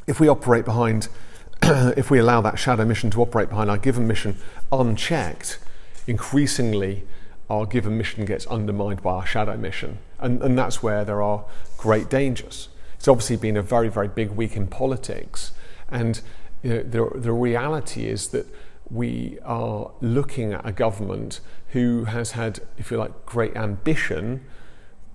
If 0.06 0.20
we 0.20 0.28
operate 0.28 0.64
behind, 0.64 1.08
if 1.62 2.08
we 2.08 2.20
allow 2.20 2.40
that 2.42 2.60
shadow 2.60 2.84
mission 2.84 3.10
to 3.10 3.20
operate 3.20 3.48
behind 3.48 3.68
our 3.68 3.78
given 3.78 4.06
mission 4.06 4.36
unchecked, 4.70 5.58
increasingly 6.06 7.04
our 7.50 7.66
given 7.66 7.98
mission 7.98 8.24
gets 8.24 8.46
undermined 8.46 9.02
by 9.02 9.12
our 9.14 9.26
shadow 9.26 9.56
mission. 9.56 9.98
And, 10.18 10.42
and 10.42 10.58
that's 10.58 10.82
where 10.82 11.04
there 11.04 11.22
are 11.22 11.44
great 11.76 12.08
dangers. 12.08 12.68
It's 12.96 13.08
obviously 13.08 13.36
been 13.36 13.56
a 13.56 13.62
very, 13.62 13.88
very 13.88 14.08
big 14.08 14.30
week 14.30 14.56
in 14.56 14.66
politics. 14.66 15.52
And 15.90 16.20
you 16.62 16.70
know, 16.70 16.82
the, 16.82 17.18
the 17.18 17.32
reality 17.32 18.06
is 18.06 18.28
that 18.28 18.46
we 18.90 19.38
are 19.44 19.90
looking 20.00 20.52
at 20.52 20.66
a 20.66 20.72
government 20.72 21.40
who 21.68 22.04
has 22.04 22.32
had, 22.32 22.60
if 22.78 22.90
you 22.90 22.96
like, 22.96 23.26
great 23.26 23.56
ambition, 23.56 24.44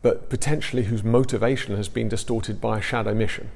but 0.02 0.30
potentially 0.30 0.84
whose 0.84 1.04
motivation 1.04 1.76
has 1.76 1.88
been 1.90 2.10
distorted 2.10 2.62
by 2.62 2.78
a 2.78 2.82
shadow 2.82 3.14
mission. 3.14 3.50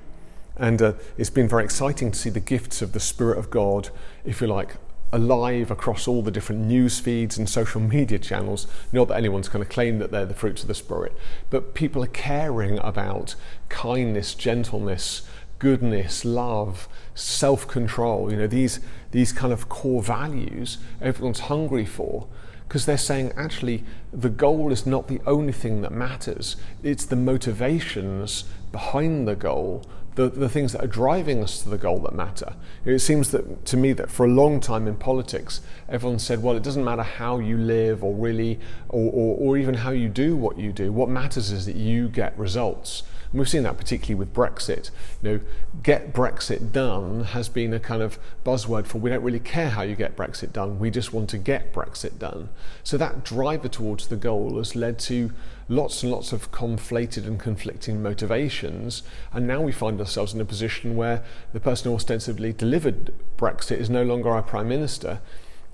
And 0.55 0.81
uh, 0.81 0.93
it's 1.17 1.29
been 1.29 1.47
very 1.47 1.63
exciting 1.63 2.11
to 2.11 2.17
see 2.17 2.29
the 2.29 2.39
gifts 2.39 2.81
of 2.81 2.93
the 2.93 2.99
Spirit 2.99 3.37
of 3.37 3.49
God, 3.49 3.89
if 4.23 4.41
you 4.41 4.47
like, 4.47 4.75
alive 5.13 5.69
across 5.69 6.07
all 6.07 6.21
the 6.21 6.31
different 6.31 6.65
news 6.65 6.99
feeds 6.99 7.37
and 7.37 7.47
social 7.47 7.79
media 7.79 8.17
channels. 8.19 8.67
Not 8.91 9.07
that 9.07 9.17
anyone's 9.17 9.47
going 9.47 9.63
to 9.63 9.71
claim 9.71 9.99
that 9.99 10.11
they're 10.11 10.25
the 10.25 10.33
fruits 10.33 10.63
of 10.63 10.67
the 10.67 10.73
Spirit, 10.73 11.15
but 11.49 11.73
people 11.73 12.03
are 12.03 12.07
caring 12.07 12.79
about 12.79 13.35
kindness, 13.69 14.33
gentleness, 14.33 15.21
goodness, 15.59 16.25
love, 16.25 16.89
self 17.13 17.67
control. 17.67 18.31
You 18.31 18.37
know, 18.37 18.47
these, 18.47 18.79
these 19.11 19.31
kind 19.31 19.53
of 19.53 19.69
core 19.69 20.01
values 20.01 20.79
everyone's 20.99 21.41
hungry 21.41 21.85
for 21.85 22.27
because 22.67 22.85
they're 22.85 22.97
saying, 22.97 23.31
actually, 23.35 23.83
the 24.11 24.29
goal 24.29 24.71
is 24.71 24.85
not 24.85 25.07
the 25.07 25.21
only 25.25 25.53
thing 25.53 25.81
that 25.81 25.91
matters, 25.91 26.55
it's 26.81 27.05
the 27.05 27.15
motivations 27.15 28.45
behind 28.71 29.27
the 29.27 29.35
goal 29.35 29.85
the, 30.15 30.29
the 30.29 30.49
things 30.49 30.73
that 30.73 30.83
are 30.83 30.87
driving 30.87 31.43
us 31.43 31.61
to 31.63 31.69
the 31.69 31.77
goal 31.77 31.99
that 31.99 32.13
matter. 32.13 32.53
It 32.85 32.99
seems 32.99 33.31
that 33.31 33.65
to 33.65 33.77
me 33.77 33.93
that 33.93 34.11
for 34.11 34.25
a 34.25 34.29
long 34.29 34.59
time 34.59 34.87
in 34.87 34.95
politics, 34.95 35.61
everyone 35.89 36.19
said, 36.19 36.43
well, 36.43 36.55
it 36.55 36.63
doesn't 36.63 36.83
matter 36.83 37.03
how 37.03 37.39
you 37.39 37.57
live 37.57 38.03
or 38.03 38.13
really, 38.13 38.59
or, 38.89 39.11
or, 39.11 39.37
or 39.37 39.57
even 39.57 39.75
how 39.75 39.91
you 39.91 40.09
do 40.09 40.35
what 40.35 40.57
you 40.57 40.71
do. 40.71 40.91
What 40.91 41.09
matters 41.09 41.51
is 41.51 41.65
that 41.65 41.75
you 41.75 42.09
get 42.09 42.37
results. 42.37 43.03
And 43.33 43.39
we've 43.39 43.49
seen 43.49 43.63
that 43.63 43.77
particularly 43.77 44.13
with 44.13 44.31
Brexit. 44.31 44.91
You 45.23 45.29
know, 45.29 45.39
get 45.81 46.13
Brexit 46.13 46.71
done 46.71 47.23
has 47.23 47.49
been 47.49 47.73
a 47.73 47.79
kind 47.79 48.03
of 48.03 48.19
buzzword 48.45 48.85
for 48.85 48.99
we 48.99 49.09
don't 49.09 49.23
really 49.23 49.39
care 49.39 49.71
how 49.71 49.81
you 49.81 49.95
get 49.95 50.15
Brexit 50.15 50.53
done. 50.53 50.77
We 50.77 50.91
just 50.91 51.13
want 51.13 51.31
to 51.31 51.39
get 51.39 51.73
Brexit 51.73 52.19
done. 52.19 52.49
So 52.83 52.95
that 52.97 53.25
driver 53.25 53.67
towards 53.67 54.05
the 54.05 54.17
goal 54.17 54.57
has 54.59 54.75
led 54.75 54.99
to 54.99 55.31
lots 55.67 56.03
and 56.03 56.11
lots 56.11 56.31
of 56.31 56.51
conflated 56.51 57.25
and 57.25 57.39
conflicting 57.39 58.03
motivations. 58.03 59.01
And 59.31 59.47
now 59.47 59.61
we 59.61 59.71
find 59.71 59.99
ourselves 59.99 60.35
in 60.35 60.41
a 60.41 60.45
position 60.45 60.95
where 60.95 61.23
the 61.53 61.59
person 61.59 61.89
who 61.89 61.95
ostensibly 61.95 62.53
delivered 62.53 63.15
Brexit 63.39 63.79
is 63.79 63.89
no 63.89 64.03
longer 64.03 64.29
our 64.29 64.43
prime 64.43 64.69
minister. 64.69 65.21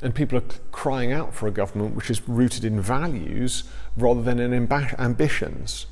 And 0.01 0.15
people 0.15 0.37
are 0.37 0.45
crying 0.71 1.11
out 1.11 1.33
for 1.33 1.45
a 1.45 1.51
government 1.51 1.93
which 1.93 2.09
is 2.09 2.25
rooted 2.25 2.63
in 2.63 2.79
values 2.79 3.65
rather 3.97 4.21
than 4.21 4.39
in 4.39 4.51
amb- 4.51 4.97
ambitions. 4.97 5.87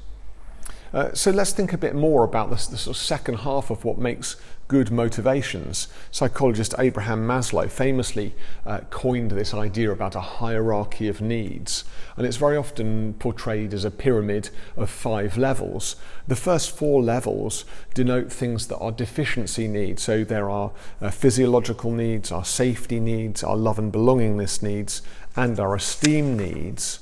Uh, 0.93 1.13
so 1.13 1.31
let's 1.31 1.51
think 1.51 1.73
a 1.73 1.77
bit 1.77 1.95
more 1.95 2.23
about 2.23 2.49
this, 2.49 2.67
the 2.67 2.77
sort 2.77 2.95
of 2.95 3.01
second 3.01 3.35
half 3.39 3.69
of 3.69 3.83
what 3.83 3.97
makes 3.97 4.35
good 4.67 4.91
motivations. 4.91 5.87
Psychologist 6.11 6.75
Abraham 6.77 7.25
Maslow 7.25 7.69
famously 7.69 8.33
uh, 8.65 8.79
coined 8.89 9.31
this 9.31 9.53
idea 9.53 9.91
about 9.91 10.15
a 10.15 10.21
hierarchy 10.21 11.07
of 11.07 11.21
needs, 11.21 11.85
and 12.15 12.25
it's 12.25 12.37
very 12.37 12.57
often 12.57 13.13
portrayed 13.13 13.73
as 13.73 13.85
a 13.85 13.91
pyramid 13.91 14.49
of 14.75 14.89
five 14.89 15.37
levels. 15.37 15.95
The 16.27 16.35
first 16.35 16.75
four 16.75 17.01
levels 17.01 17.63
denote 17.93 18.31
things 18.31 18.67
that 18.67 18.77
are 18.77 18.91
deficiency 18.91 19.67
needs. 19.67 20.03
So 20.03 20.23
there 20.23 20.49
are 20.49 20.71
uh, 21.01 21.11
physiological 21.11 21.91
needs, 21.91 22.31
our 22.31 22.45
safety 22.45 22.99
needs, 22.99 23.43
our 23.43 23.55
love 23.57 23.79
and 23.79 23.91
belongingness 23.91 24.61
needs, 24.61 25.01
and 25.35 25.59
our 25.59 25.75
esteem 25.75 26.35
needs. 26.37 26.99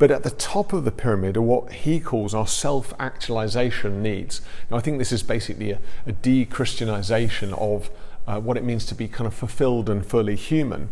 But 0.00 0.10
at 0.10 0.22
the 0.22 0.30
top 0.30 0.72
of 0.72 0.86
the 0.86 0.92
pyramid 0.92 1.36
are 1.36 1.42
what 1.42 1.72
he 1.72 2.00
calls 2.00 2.32
our 2.32 2.46
self 2.46 2.94
actualization 2.98 4.02
needs. 4.02 4.40
Now, 4.70 4.78
I 4.78 4.80
think 4.80 4.96
this 4.96 5.12
is 5.12 5.22
basically 5.22 5.72
a, 5.72 5.78
a 6.06 6.12
de 6.12 6.46
Christianization 6.46 7.52
of 7.52 7.90
uh, 8.26 8.40
what 8.40 8.56
it 8.56 8.64
means 8.64 8.86
to 8.86 8.94
be 8.94 9.08
kind 9.08 9.26
of 9.26 9.34
fulfilled 9.34 9.90
and 9.90 10.04
fully 10.04 10.36
human. 10.36 10.88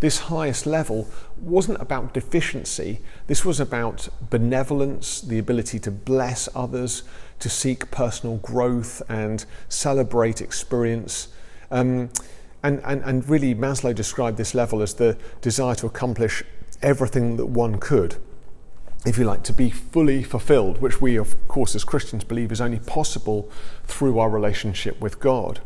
This 0.00 0.18
highest 0.30 0.64
level 0.64 1.10
wasn't 1.38 1.78
about 1.82 2.14
deficiency, 2.14 3.00
this 3.26 3.44
was 3.44 3.60
about 3.60 4.08
benevolence, 4.30 5.20
the 5.20 5.38
ability 5.38 5.78
to 5.80 5.90
bless 5.90 6.48
others, 6.54 7.02
to 7.40 7.50
seek 7.50 7.90
personal 7.90 8.38
growth 8.38 9.02
and 9.10 9.44
celebrate 9.68 10.40
experience. 10.40 11.28
Um, 11.70 12.08
and, 12.62 12.80
and, 12.82 13.02
and 13.02 13.28
really, 13.28 13.54
Maslow 13.54 13.94
described 13.94 14.38
this 14.38 14.54
level 14.54 14.80
as 14.80 14.94
the 14.94 15.18
desire 15.42 15.74
to 15.74 15.86
accomplish 15.86 16.42
everything 16.80 17.36
that 17.36 17.46
one 17.46 17.78
could 17.78 18.16
if 19.08 19.18
you 19.18 19.24
like, 19.24 19.42
to 19.44 19.52
be 19.52 19.70
fully 19.70 20.22
fulfilled, 20.22 20.80
which 20.80 21.00
we, 21.00 21.16
of 21.16 21.48
course, 21.48 21.74
as 21.74 21.84
Christians 21.84 22.24
believe 22.24 22.52
is 22.52 22.60
only 22.60 22.78
possible 22.80 23.50
through 23.84 24.18
our 24.18 24.30
relationship 24.30 25.00
with 25.00 25.18
God. 25.18 25.60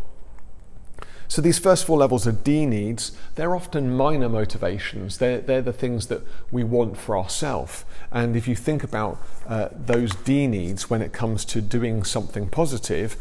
So 1.28 1.40
these 1.40 1.58
first 1.58 1.86
four 1.86 1.96
levels 1.96 2.26
of 2.26 2.44
D 2.44 2.66
needs, 2.66 3.16
they're 3.36 3.56
often 3.56 3.96
minor 3.96 4.28
motivations. 4.28 5.16
They're, 5.16 5.40
they're 5.40 5.62
the 5.62 5.72
things 5.72 6.08
that 6.08 6.20
we 6.50 6.62
want 6.62 6.98
for 6.98 7.16
ourselves. 7.16 7.86
And 8.10 8.36
if 8.36 8.46
you 8.46 8.54
think 8.54 8.84
about 8.84 9.18
uh, 9.48 9.68
those 9.74 10.14
D 10.14 10.46
needs 10.46 10.90
when 10.90 11.00
it 11.00 11.14
comes 11.14 11.46
to 11.46 11.62
doing 11.62 12.04
something 12.04 12.50
positive, 12.50 13.16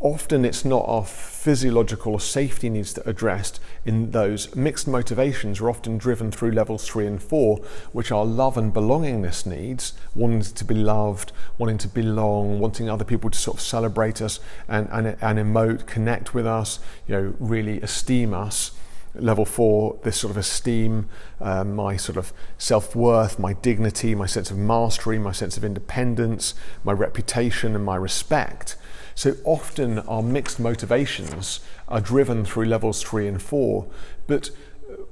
often 0.00 0.44
it's 0.44 0.64
not 0.64 0.84
our 0.86 1.04
physiological 1.04 2.12
or 2.12 2.20
safety 2.20 2.70
needs 2.70 2.92
that 2.92 3.06
are 3.06 3.10
addressed 3.10 3.60
in 3.84 4.12
those 4.12 4.54
mixed 4.54 4.86
motivations 4.86 5.60
are 5.60 5.68
often 5.68 5.98
driven 5.98 6.30
through 6.30 6.52
levels 6.52 6.86
three 6.86 7.06
and 7.06 7.20
four 7.20 7.56
which 7.92 8.12
are 8.12 8.24
love 8.24 8.56
and 8.56 8.72
belongingness 8.72 9.44
needs 9.44 9.94
wanting 10.14 10.40
to 10.40 10.64
be 10.64 10.74
loved 10.74 11.32
wanting 11.58 11.78
to 11.78 11.88
belong 11.88 12.60
wanting 12.60 12.88
other 12.88 13.04
people 13.04 13.28
to 13.28 13.38
sort 13.38 13.56
of 13.56 13.60
celebrate 13.60 14.22
us 14.22 14.38
and, 14.68 14.88
and, 14.92 15.16
and 15.20 15.38
emote 15.38 15.86
connect 15.86 16.32
with 16.32 16.46
us 16.46 16.78
you 17.08 17.14
know 17.14 17.34
really 17.40 17.80
esteem 17.80 18.32
us 18.32 18.72
level 19.14 19.44
four, 19.44 19.98
this 20.04 20.20
sort 20.20 20.30
of 20.30 20.36
esteem, 20.36 21.08
uh, 21.40 21.64
my 21.64 21.96
sort 21.96 22.16
of 22.16 22.32
self 22.56 22.94
worth, 22.94 23.38
my 23.38 23.52
dignity, 23.52 24.14
my 24.14 24.26
sense 24.26 24.50
of 24.50 24.56
mastery, 24.56 25.18
my 25.18 25.32
sense 25.32 25.56
of 25.56 25.64
independence, 25.64 26.54
my 26.84 26.92
reputation, 26.92 27.74
and 27.74 27.84
my 27.84 27.96
respect. 27.96 28.76
So 29.18 29.34
often 29.42 29.98
our 29.98 30.22
mixed 30.22 30.60
motivations 30.60 31.58
are 31.88 32.00
driven 32.00 32.44
through 32.44 32.66
levels 32.66 33.02
three 33.02 33.26
and 33.26 33.42
four, 33.42 33.88
but 34.28 34.50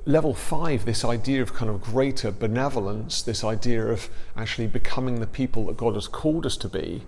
level 0.04 0.32
five, 0.32 0.84
this 0.84 1.04
idea 1.04 1.42
of 1.42 1.52
kind 1.54 1.68
of 1.68 1.80
greater 1.80 2.30
benevolence, 2.30 3.20
this 3.20 3.42
idea 3.42 3.84
of 3.88 4.08
actually 4.36 4.68
becoming 4.68 5.18
the 5.18 5.26
people 5.26 5.66
that 5.66 5.76
God 5.76 5.94
has 5.94 6.06
called 6.06 6.46
us 6.46 6.56
to 6.58 6.68
be, 6.68 7.02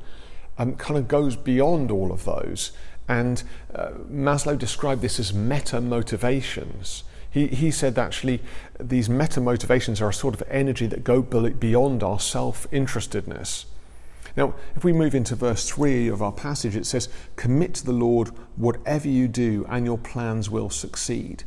um, 0.59 0.75
kind 0.75 0.99
of 0.99 1.07
goes 1.07 1.37
beyond 1.37 1.93
all 1.93 2.11
of 2.11 2.25
those. 2.25 2.73
And 3.07 3.45
uh, 3.73 3.91
Maslow 4.11 4.59
described 4.59 5.01
this 5.01 5.21
as 5.21 5.33
meta 5.33 5.81
motivations. 5.81 7.05
He, 7.31 7.47
he 7.47 7.71
said 7.71 7.97
actually 7.97 8.43
these 8.81 9.09
meta 9.09 9.41
motivations 9.41 10.03
are 10.03 10.09
a 10.09 10.13
sort 10.13 10.35
of 10.35 10.43
energy 10.51 10.89
that 10.89 11.05
go 11.05 11.23
beyond 11.23 12.03
our 12.03 12.19
self 12.19 12.69
interestedness. 12.73 13.67
Now, 14.37 14.55
if 14.77 14.85
we 14.85 14.93
move 14.93 15.15
into 15.15 15.35
verse 15.35 15.69
3 15.69 16.09
of 16.09 16.23
our 16.23 16.33
passage, 16.33 16.77
it 16.77 16.87
says, 16.87 17.09
Commit 17.37 17.75
to 17.75 17.87
the 17.87 17.93
Lord 17.93 18.29
whatever 18.57 19.09
you 19.09 19.29
do, 19.29 19.67
and 19.69 19.85
your 19.85 19.99
plans 19.99 20.51
will 20.51 20.71
succeed. 20.71 21.45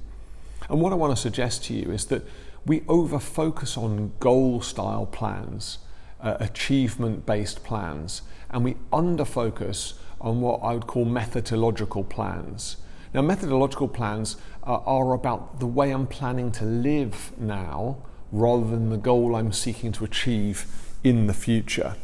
And 0.69 0.81
what 0.81 0.93
I 0.93 0.95
want 0.95 1.15
to 1.15 1.21
suggest 1.21 1.65
to 1.65 1.73
you 1.73 1.91
is 1.91 2.05
that 2.05 2.23
we 2.65 2.83
over 2.87 3.19
focus 3.19 3.77
on 3.77 4.13
goal 4.19 4.61
style 4.61 5.05
plans, 5.05 5.79
uh, 6.21 6.37
achievement 6.39 7.25
based 7.25 7.63
plans, 7.63 8.21
and 8.49 8.63
we 8.63 8.77
under 8.93 9.25
focus 9.25 9.95
on 10.19 10.41
what 10.41 10.61
I 10.61 10.73
would 10.73 10.87
call 10.87 11.05
methodological 11.05 12.03
plans. 12.03 12.77
Now, 13.13 13.21
methodological 13.21 13.87
plans 13.87 14.37
uh, 14.63 14.77
are 14.85 15.13
about 15.13 15.59
the 15.59 15.67
way 15.67 15.91
I'm 15.91 16.07
planning 16.07 16.51
to 16.53 16.65
live 16.65 17.31
now 17.37 17.97
rather 18.31 18.69
than 18.69 18.89
the 18.89 18.97
goal 18.97 19.35
I'm 19.35 19.51
seeking 19.51 19.91
to 19.93 20.05
achieve 20.05 20.65
in 21.03 21.27
the 21.27 21.33
future. 21.33 21.95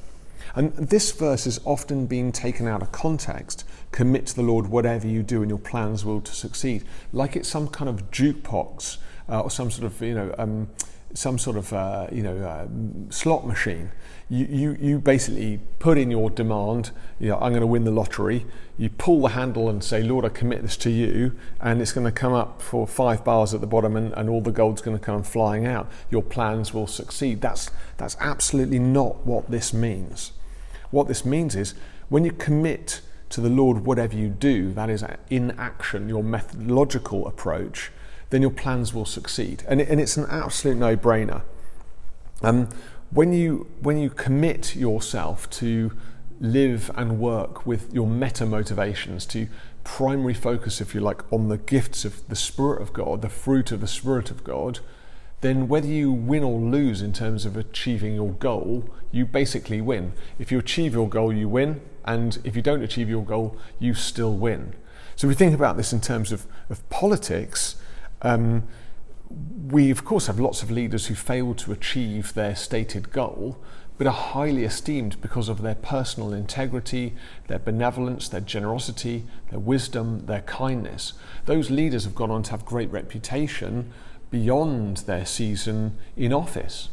And 0.58 0.74
this 0.76 1.12
verse 1.12 1.44
has 1.44 1.62
often 1.66 2.08
been 2.08 2.32
taken 2.32 2.68
out 2.68 2.82
of 2.82 2.92
context. 2.92 3.64
Commit 3.92 4.26
to 4.26 4.36
the 4.36 4.42
Lord 4.42 4.70
whatever 4.70 5.06
you 5.06 5.22
do, 5.22 5.44
and 5.44 5.52
your 5.52 5.60
plans 5.60 6.04
will 6.04 6.20
to 6.20 6.34
succeed. 6.34 6.84
Like 7.14 7.36
it's 7.36 7.48
some 7.48 7.68
kind 7.68 7.88
of 7.88 8.10
jukebox 8.10 8.98
uh, 9.30 9.42
or 9.42 9.52
some 9.52 9.70
sort 9.70 9.86
of 9.86 10.02
you 10.02 10.16
know 10.16 10.34
um, 10.40 10.68
some 11.14 11.38
sort 11.38 11.58
of 11.58 11.72
uh, 11.74 12.08
you 12.12 12.24
know 12.24 12.38
uh, 12.38 12.68
slot 13.12 13.46
machine. 13.46 13.92
You, 14.30 14.48
you 14.48 14.78
you 14.82 14.98
basically 14.98 15.60
put 15.78 15.96
in 16.00 16.10
your 16.10 16.32
demand. 16.32 16.90
You 17.20 17.30
know, 17.30 17.36
I'm 17.36 17.52
going 17.52 17.62
to 17.62 17.68
win 17.68 17.84
the 17.84 17.92
lottery. 17.92 18.48
You 18.80 18.90
pull 18.90 19.22
the 19.22 19.30
handle 19.30 19.70
and 19.70 19.84
say, 19.84 20.02
Lord, 20.02 20.26
I 20.26 20.30
commit 20.30 20.64
this 20.64 20.78
to 20.78 20.90
you, 20.90 21.36
and 21.62 21.84
it's 21.84 21.92
going 21.92 22.06
to 22.06 22.12
come 22.12 22.34
up 22.34 22.64
for 22.64 22.88
five 22.88 23.24
bars 23.24 23.54
at 23.54 23.62
the 23.62 23.68
bottom, 23.68 23.96
and, 23.96 24.12
and 24.14 24.28
all 24.28 24.42
the 24.42 24.52
gold's 24.52 24.82
going 24.82 24.98
to 24.98 25.06
come 25.06 25.22
flying 25.22 25.68
out. 25.68 25.88
Your 26.10 26.24
plans 26.24 26.74
will 26.74 26.88
succeed. 26.88 27.42
That's 27.42 27.70
that's 27.98 28.18
absolutely 28.20 28.80
not 28.80 29.24
what 29.24 29.52
this 29.52 29.72
means. 29.72 30.32
What 30.91 31.08
this 31.08 31.25
means 31.25 31.56
is 31.56 31.74
when 32.10 32.24
you 32.24 32.32
commit 32.32 33.01
to 33.29 33.41
the 33.41 33.50
Lord 33.50 33.86
whatever 33.86 34.15
you 34.15 34.29
do, 34.29 34.72
that 34.74 34.89
is 34.89 35.03
in 35.29 35.51
action, 35.51 36.08
your 36.08 36.24
methodological 36.24 37.27
approach, 37.27 37.91
then 38.29 38.41
your 38.41 38.51
plans 38.51 38.94
will 38.94 39.06
succeed. 39.06 39.63
And, 39.67 39.82
it, 39.82 39.89
and 39.89 40.00
it's 40.00 40.17
an 40.17 40.25
absolute 40.29 40.77
no 40.77 40.96
brainer. 40.96 41.44
Um, 42.41 42.70
when, 43.12 43.34
you, 43.34 43.67
when 43.82 43.98
you 43.98 44.10
commit 44.10 44.75
yourself 44.75 45.50
to 45.51 45.91
live 46.39 46.91
and 46.96 47.20
work 47.20 47.65
with 47.65 47.94
your 47.94 48.08
meta 48.08 48.46
motivations, 48.46 49.25
to 49.27 49.48
primary 49.84 50.34
focus, 50.34 50.82
if 50.82 50.94
you 50.94 51.01
like, 51.01 51.22
on 51.32 51.48
the 51.48 51.58
gifts 51.58 52.06
of 52.06 52.27
the 52.27 52.36
Spirit 52.36 52.82
of 52.82 52.94
God, 52.94 53.22
the 53.22 53.29
fruit 53.29 53.72
of 53.72 53.82
the 53.82 53.88
Spirit 53.88 54.29
of 54.29 54.44
God, 54.44 54.79
then 55.41 55.67
whether 55.67 55.88
you 55.88 56.12
win 56.12 56.44
or 56.44 56.60
lose 56.60 57.01
in 57.01 57.13
terms 57.13 57.46
of 57.46 57.56
achieving 57.56 58.15
your 58.15 58.32
goal, 58.32 58.89
you 59.12 59.25
basically 59.25 59.82
win. 59.82 60.13
If 60.39 60.51
you 60.51 60.60
achieve 60.60 60.94
your 60.94 61.08
goal, 61.08 61.32
you 61.32 61.48
win, 61.48 61.82
and 62.06 62.39
if 62.44 62.56
you 62.56 62.62
don't 62.62 62.82
achieve 62.82 63.10
your 63.10 63.24
goal, 63.24 63.58
you 63.79 63.94
still 63.94 64.34
win. 64.34 64.74
So, 65.15 65.27
if 65.27 65.29
we 65.29 65.36
think 65.36 65.53
about 65.53 65.77
this 65.77 65.94
in 65.94 66.01
terms 66.01 66.32
of, 66.32 66.46
of 66.70 66.88
politics, 66.89 67.75
um, 68.22 68.67
we 69.29 69.91
of 69.91 70.06
course 70.06 70.27
have 70.27 70.39
lots 70.39 70.63
of 70.63 70.72
leaders 70.72 71.08
who 71.08 71.15
fail 71.15 71.53
to 71.56 71.72
achieve 71.72 72.34
their 72.34 72.56
stated 72.56 73.12
goal, 73.12 73.58
but 73.98 74.08
are 74.08 74.13
highly 74.13 74.63
esteemed 74.63 75.20
because 75.22 75.50
of 75.50 75.62
their 75.62 75.75
personal 75.75 76.34
integrity, 76.34 77.13
their 77.48 77.60
benevolence, 77.60 78.30
their 78.30 78.42
generosity, 78.42 79.24
their 79.50 79.60
wisdom, 79.60 80.25
their 80.27 80.42
kindness. 80.42 81.13
Those 81.46 81.72
leaders 81.72 82.04
have 82.04 82.16
gone 82.16 82.32
on 82.32 82.44
to 82.44 82.51
have 82.51 82.66
great 82.66 82.92
reputation 82.92 83.92
beyond 84.30 84.98
their 84.98 85.25
season 85.25 85.98
in 86.16 86.32
office. 86.32 86.89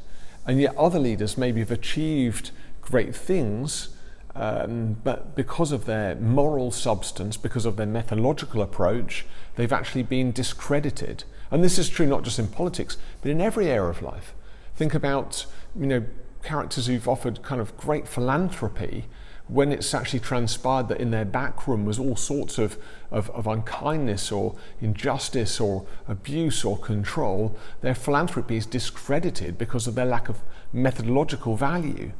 And 0.46 0.60
yet, 0.60 0.76
other 0.76 0.98
leaders 0.98 1.36
maybe 1.36 1.60
have 1.60 1.70
achieved 1.70 2.50
great 2.80 3.14
things, 3.14 3.90
um, 4.34 4.96
but 5.04 5.34
because 5.36 5.72
of 5.72 5.86
their 5.86 6.16
moral 6.16 6.70
substance, 6.70 7.36
because 7.36 7.64
of 7.66 7.76
their 7.76 7.86
methodological 7.86 8.62
approach, 8.62 9.24
they've 9.56 9.72
actually 9.72 10.02
been 10.02 10.32
discredited. 10.32 11.24
And 11.50 11.62
this 11.62 11.78
is 11.78 11.88
true 11.88 12.06
not 12.06 12.24
just 12.24 12.38
in 12.38 12.48
politics, 12.48 12.96
but 13.22 13.30
in 13.30 13.40
every 13.40 13.70
area 13.70 13.90
of 13.90 14.02
life. 14.02 14.34
Think 14.76 14.92
about, 14.94 15.46
you 15.78 15.86
know, 15.86 16.04
characters 16.44 16.86
who've 16.86 17.08
offered 17.08 17.42
kind 17.42 17.60
of 17.60 17.76
great 17.76 18.06
philanthropy 18.06 19.06
when 19.46 19.72
it's 19.72 19.92
actually 19.92 20.20
transpired 20.20 20.88
that 20.88 21.00
in 21.00 21.10
their 21.10 21.24
back 21.24 21.66
room 21.66 21.84
was 21.84 21.98
all 21.98 22.16
sorts 22.16 22.56
of, 22.56 22.78
of, 23.10 23.28
of, 23.30 23.46
unkindness 23.46 24.32
or 24.32 24.56
injustice 24.80 25.60
or 25.60 25.86
abuse 26.08 26.64
or 26.64 26.78
control, 26.78 27.54
their 27.82 27.94
philanthropy 27.94 28.56
is 28.56 28.64
discredited 28.64 29.58
because 29.58 29.86
of 29.86 29.94
their 29.94 30.06
lack 30.06 30.30
of 30.30 30.40
methodological 30.72 31.56
value. 31.56 32.12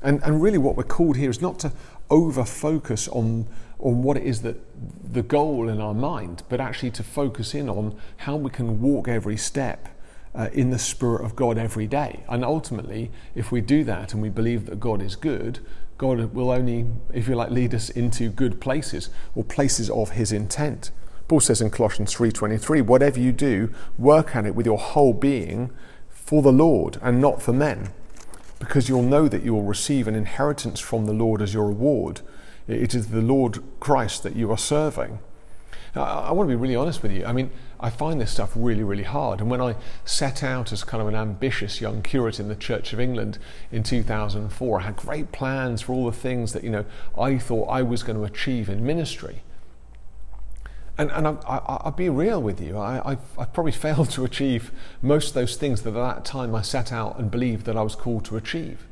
And, 0.00 0.22
and 0.22 0.40
really, 0.40 0.58
what 0.58 0.76
we're 0.76 0.84
called 0.84 1.16
here 1.16 1.28
is 1.28 1.40
not 1.40 1.58
to 1.60 1.72
over 2.08 2.44
focus 2.44 3.08
on, 3.08 3.46
on 3.80 4.02
what 4.02 4.16
it 4.16 4.22
is 4.22 4.42
that 4.42 4.56
the 5.12 5.22
goal 5.22 5.68
in 5.68 5.80
our 5.80 5.94
mind, 5.94 6.44
but 6.48 6.60
actually 6.60 6.92
to 6.92 7.02
focus 7.02 7.52
in 7.52 7.68
on 7.68 7.96
how 8.18 8.36
we 8.36 8.50
can 8.50 8.80
walk 8.80 9.08
every 9.08 9.36
step 9.36 9.88
uh, 10.34 10.48
in 10.52 10.70
the 10.70 10.78
Spirit 10.78 11.24
of 11.24 11.36
God 11.36 11.58
every 11.58 11.86
day. 11.86 12.20
And 12.28 12.44
ultimately, 12.44 13.10
if 13.34 13.50
we 13.50 13.60
do 13.60 13.84
that 13.84 14.12
and 14.12 14.22
we 14.22 14.28
believe 14.28 14.66
that 14.66 14.80
God 14.80 15.02
is 15.02 15.16
good, 15.16 15.60
God 15.98 16.32
will 16.32 16.50
only, 16.50 16.86
if 17.12 17.28
you 17.28 17.34
like, 17.34 17.50
lead 17.50 17.74
us 17.74 17.90
into 17.90 18.30
good 18.30 18.60
places 18.60 19.10
or 19.34 19.44
places 19.44 19.90
of 19.90 20.10
His 20.12 20.32
intent. 20.32 20.92
Paul 21.28 21.40
says 21.40 21.60
in 21.60 21.70
Colossians 21.70 22.14
3:23, 22.14 22.80
"Whatever 22.80 23.20
you 23.20 23.32
do, 23.32 23.70
work 23.98 24.34
at 24.34 24.46
it 24.46 24.54
with 24.54 24.66
your 24.66 24.78
whole 24.78 25.12
being 25.12 25.70
for 26.08 26.42
the 26.42 26.52
Lord 26.52 26.98
and 27.02 27.20
not 27.20 27.42
for 27.42 27.52
men, 27.52 27.90
because 28.58 28.88
you'll 28.88 29.02
know 29.02 29.28
that 29.28 29.42
you 29.42 29.54
will 29.54 29.62
receive 29.62 30.08
an 30.08 30.14
inheritance 30.14 30.80
from 30.80 31.06
the 31.06 31.12
Lord 31.12 31.42
as 31.42 31.54
your 31.54 31.66
reward. 31.66 32.20
It 32.66 32.94
is 32.94 33.08
the 33.08 33.20
Lord 33.20 33.62
Christ 33.78 34.22
that 34.22 34.34
you 34.34 34.50
are 34.50 34.58
serving." 34.58 35.18
Now, 35.94 36.04
I 36.04 36.32
want 36.32 36.48
to 36.48 36.56
be 36.56 36.60
really 36.60 36.76
honest 36.76 37.02
with 37.02 37.12
you. 37.12 37.24
I 37.24 37.32
mean, 37.32 37.50
I 37.82 37.88
find 37.88 38.20
this 38.20 38.30
stuff 38.30 38.52
really, 38.54 38.82
really 38.82 39.04
hard. 39.04 39.40
And 39.40 39.50
when 39.50 39.60
I 39.60 39.74
set 40.04 40.42
out 40.42 40.70
as 40.70 40.84
kind 40.84 41.00
of 41.00 41.08
an 41.08 41.14
ambitious 41.14 41.80
young 41.80 42.02
curate 42.02 42.38
in 42.38 42.48
the 42.48 42.54
Church 42.54 42.92
of 42.92 43.00
England 43.00 43.38
in 43.72 43.82
2004, 43.82 44.80
I 44.80 44.82
had 44.82 44.96
great 44.96 45.32
plans 45.32 45.80
for 45.82 45.92
all 45.94 46.04
the 46.04 46.16
things 46.16 46.52
that, 46.52 46.62
you 46.62 46.70
know, 46.70 46.84
I 47.18 47.38
thought 47.38 47.68
I 47.68 47.82
was 47.82 48.02
going 48.02 48.18
to 48.18 48.24
achieve 48.24 48.68
in 48.68 48.84
ministry. 48.84 49.42
And, 50.98 51.10
and 51.12 51.26
I, 51.26 51.80
will 51.82 51.92
be 51.92 52.10
real 52.10 52.42
with 52.42 52.60
you, 52.60 52.76
I, 52.76 53.16
have 53.38 53.52
probably 53.54 53.72
failed 53.86 54.10
to 54.10 54.26
achieve 54.26 54.70
most 55.00 55.28
of 55.28 55.34
those 55.34 55.56
things 55.56 55.80
that 55.82 55.96
at 55.96 56.16
that 56.16 56.24
time 56.26 56.54
I 56.54 56.60
set 56.60 56.92
out 56.92 57.18
and 57.18 57.30
believed 57.30 57.64
that 57.64 57.76
I 57.76 57.82
was 57.82 57.94
called 57.94 58.26
to 58.26 58.36
achieve. 58.36 58.86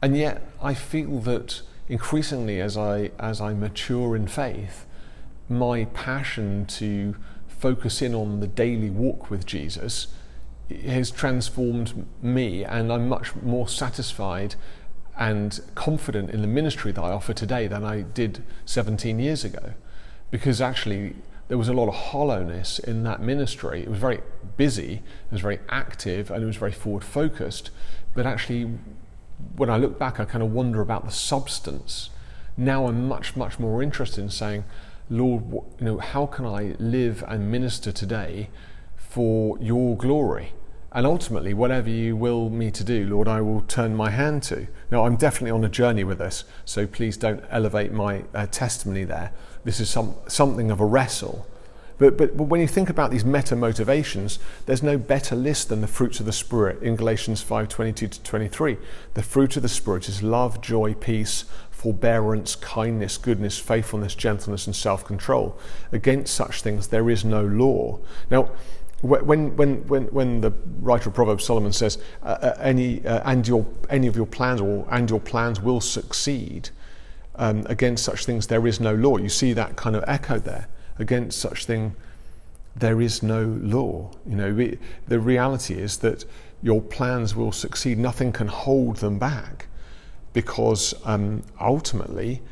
And 0.00 0.16
yet 0.16 0.42
I 0.62 0.72
feel 0.72 1.18
that 1.20 1.60
increasingly 1.88 2.60
as 2.62 2.78
I, 2.78 3.10
as 3.18 3.42
I 3.42 3.52
mature 3.52 4.16
in 4.16 4.26
faith, 4.26 4.86
my 5.48 5.84
passion 5.84 6.64
to 6.66 7.16
focus 7.58 8.02
in 8.02 8.14
on 8.14 8.40
the 8.40 8.46
daily 8.46 8.90
walk 8.90 9.30
with 9.30 9.46
Jesus 9.46 10.08
has 10.84 11.10
transformed 11.10 12.06
me, 12.22 12.64
and 12.64 12.92
I'm 12.92 13.08
much 13.08 13.34
more 13.36 13.68
satisfied 13.68 14.56
and 15.18 15.60
confident 15.74 16.30
in 16.30 16.42
the 16.42 16.46
ministry 16.46 16.92
that 16.92 17.00
I 17.00 17.10
offer 17.10 17.32
today 17.32 17.66
than 17.66 17.84
I 17.84 18.02
did 18.02 18.42
17 18.64 19.18
years 19.18 19.44
ago. 19.44 19.74
Because 20.30 20.60
actually, 20.60 21.14
there 21.48 21.56
was 21.56 21.68
a 21.68 21.72
lot 21.72 21.88
of 21.88 21.94
hollowness 21.94 22.78
in 22.78 23.04
that 23.04 23.22
ministry. 23.22 23.82
It 23.82 23.88
was 23.88 23.98
very 23.98 24.20
busy, 24.56 24.94
it 24.94 25.32
was 25.32 25.40
very 25.40 25.60
active, 25.68 26.30
and 26.30 26.42
it 26.42 26.46
was 26.46 26.56
very 26.56 26.72
forward 26.72 27.04
focused. 27.04 27.70
But 28.14 28.26
actually, 28.26 28.78
when 29.54 29.70
I 29.70 29.76
look 29.76 29.98
back, 29.98 30.18
I 30.18 30.24
kind 30.24 30.42
of 30.42 30.52
wonder 30.52 30.80
about 30.80 31.04
the 31.04 31.12
substance. 31.12 32.10
Now 32.56 32.86
I'm 32.86 33.06
much, 33.06 33.36
much 33.36 33.58
more 33.58 33.82
interested 33.82 34.20
in 34.22 34.30
saying, 34.30 34.64
Lord, 35.08 35.44
you 35.52 35.64
know, 35.80 35.98
how 35.98 36.26
can 36.26 36.44
I 36.44 36.74
live 36.78 37.22
and 37.28 37.50
minister 37.50 37.92
today 37.92 38.50
for 38.96 39.56
your 39.60 39.96
glory? 39.96 40.52
And 40.90 41.06
ultimately, 41.06 41.54
whatever 41.54 41.90
you 41.90 42.16
will 42.16 42.48
me 42.48 42.70
to 42.72 42.82
do, 42.82 43.06
Lord, 43.06 43.28
I 43.28 43.40
will 43.40 43.60
turn 43.60 43.94
my 43.94 44.10
hand 44.10 44.42
to. 44.44 44.66
Now, 44.90 45.04
I'm 45.04 45.16
definitely 45.16 45.50
on 45.50 45.64
a 45.64 45.68
journey 45.68 46.04
with 46.04 46.18
this, 46.18 46.44
so 46.64 46.86
please 46.86 47.16
don't 47.16 47.44
elevate 47.50 47.92
my 47.92 48.24
uh, 48.34 48.46
testimony 48.46 49.04
there. 49.04 49.32
This 49.62 49.78
is 49.78 49.90
some, 49.90 50.14
something 50.26 50.70
of 50.70 50.80
a 50.80 50.86
wrestle. 50.86 51.46
But, 51.98 52.18
but, 52.18 52.36
but 52.36 52.44
when 52.44 52.60
you 52.60 52.68
think 52.68 52.90
about 52.90 53.10
these 53.10 53.24
meta 53.24 53.56
motivations, 53.56 54.38
there's 54.66 54.82
no 54.82 54.98
better 54.98 55.34
list 55.34 55.68
than 55.68 55.80
the 55.80 55.86
fruits 55.86 56.20
of 56.20 56.26
the 56.26 56.32
Spirit 56.32 56.82
in 56.82 56.96
Galatians 56.96 57.42
5 57.42 57.68
22 57.68 58.08
to 58.08 58.22
23. 58.22 58.76
The 59.14 59.22
fruit 59.22 59.56
of 59.56 59.62
the 59.62 59.68
Spirit 59.68 60.08
is 60.08 60.22
love, 60.22 60.60
joy, 60.60 60.94
peace, 60.94 61.46
forbearance, 61.86 62.56
kindness, 62.56 63.16
goodness, 63.16 63.56
faithfulness, 63.60 64.16
gentleness, 64.16 64.66
and 64.66 64.74
self 64.74 65.04
control. 65.04 65.56
Against 65.92 66.34
such 66.34 66.62
things 66.62 66.88
there 66.88 67.08
is 67.08 67.24
no 67.24 67.44
law. 67.44 68.00
Now, 68.28 68.50
when, 69.02 69.54
when, 69.56 69.86
when, 69.86 70.06
when 70.06 70.40
the 70.40 70.50
writer 70.80 71.10
of 71.10 71.14
Proverbs 71.14 71.44
Solomon 71.44 71.72
says, 71.72 71.98
uh, 72.24 72.38
uh, 72.42 72.56
any, 72.60 73.06
uh, 73.06 73.30
and 73.30 73.46
your, 73.46 73.64
any 73.88 74.08
of 74.08 74.16
your 74.16 74.26
plans 74.26 74.60
or 74.60 74.84
and 74.90 75.08
your 75.08 75.20
plans 75.20 75.60
will 75.60 75.80
succeed, 75.80 76.70
um, 77.36 77.64
against 77.68 78.02
such 78.04 78.26
things 78.26 78.48
there 78.48 78.66
is 78.66 78.80
no 78.80 78.92
law. 78.92 79.16
You 79.16 79.28
see 79.28 79.52
that 79.52 79.76
kind 79.76 79.94
of 79.94 80.02
echo 80.08 80.40
there. 80.40 80.66
Against 80.98 81.38
such 81.38 81.66
thing 81.66 81.94
there 82.74 83.00
is 83.00 83.22
no 83.22 83.44
law. 83.44 84.10
You 84.28 84.34
know, 84.34 84.52
we, 84.52 84.78
the 85.06 85.20
reality 85.20 85.74
is 85.74 85.98
that 85.98 86.24
your 86.64 86.80
plans 86.80 87.36
will 87.36 87.52
succeed. 87.52 87.96
Nothing 87.96 88.32
can 88.32 88.48
hold 88.48 88.96
them 88.96 89.20
back 89.20 89.68
because 90.36 90.92
um, 91.06 91.42
ultimately 91.58 92.42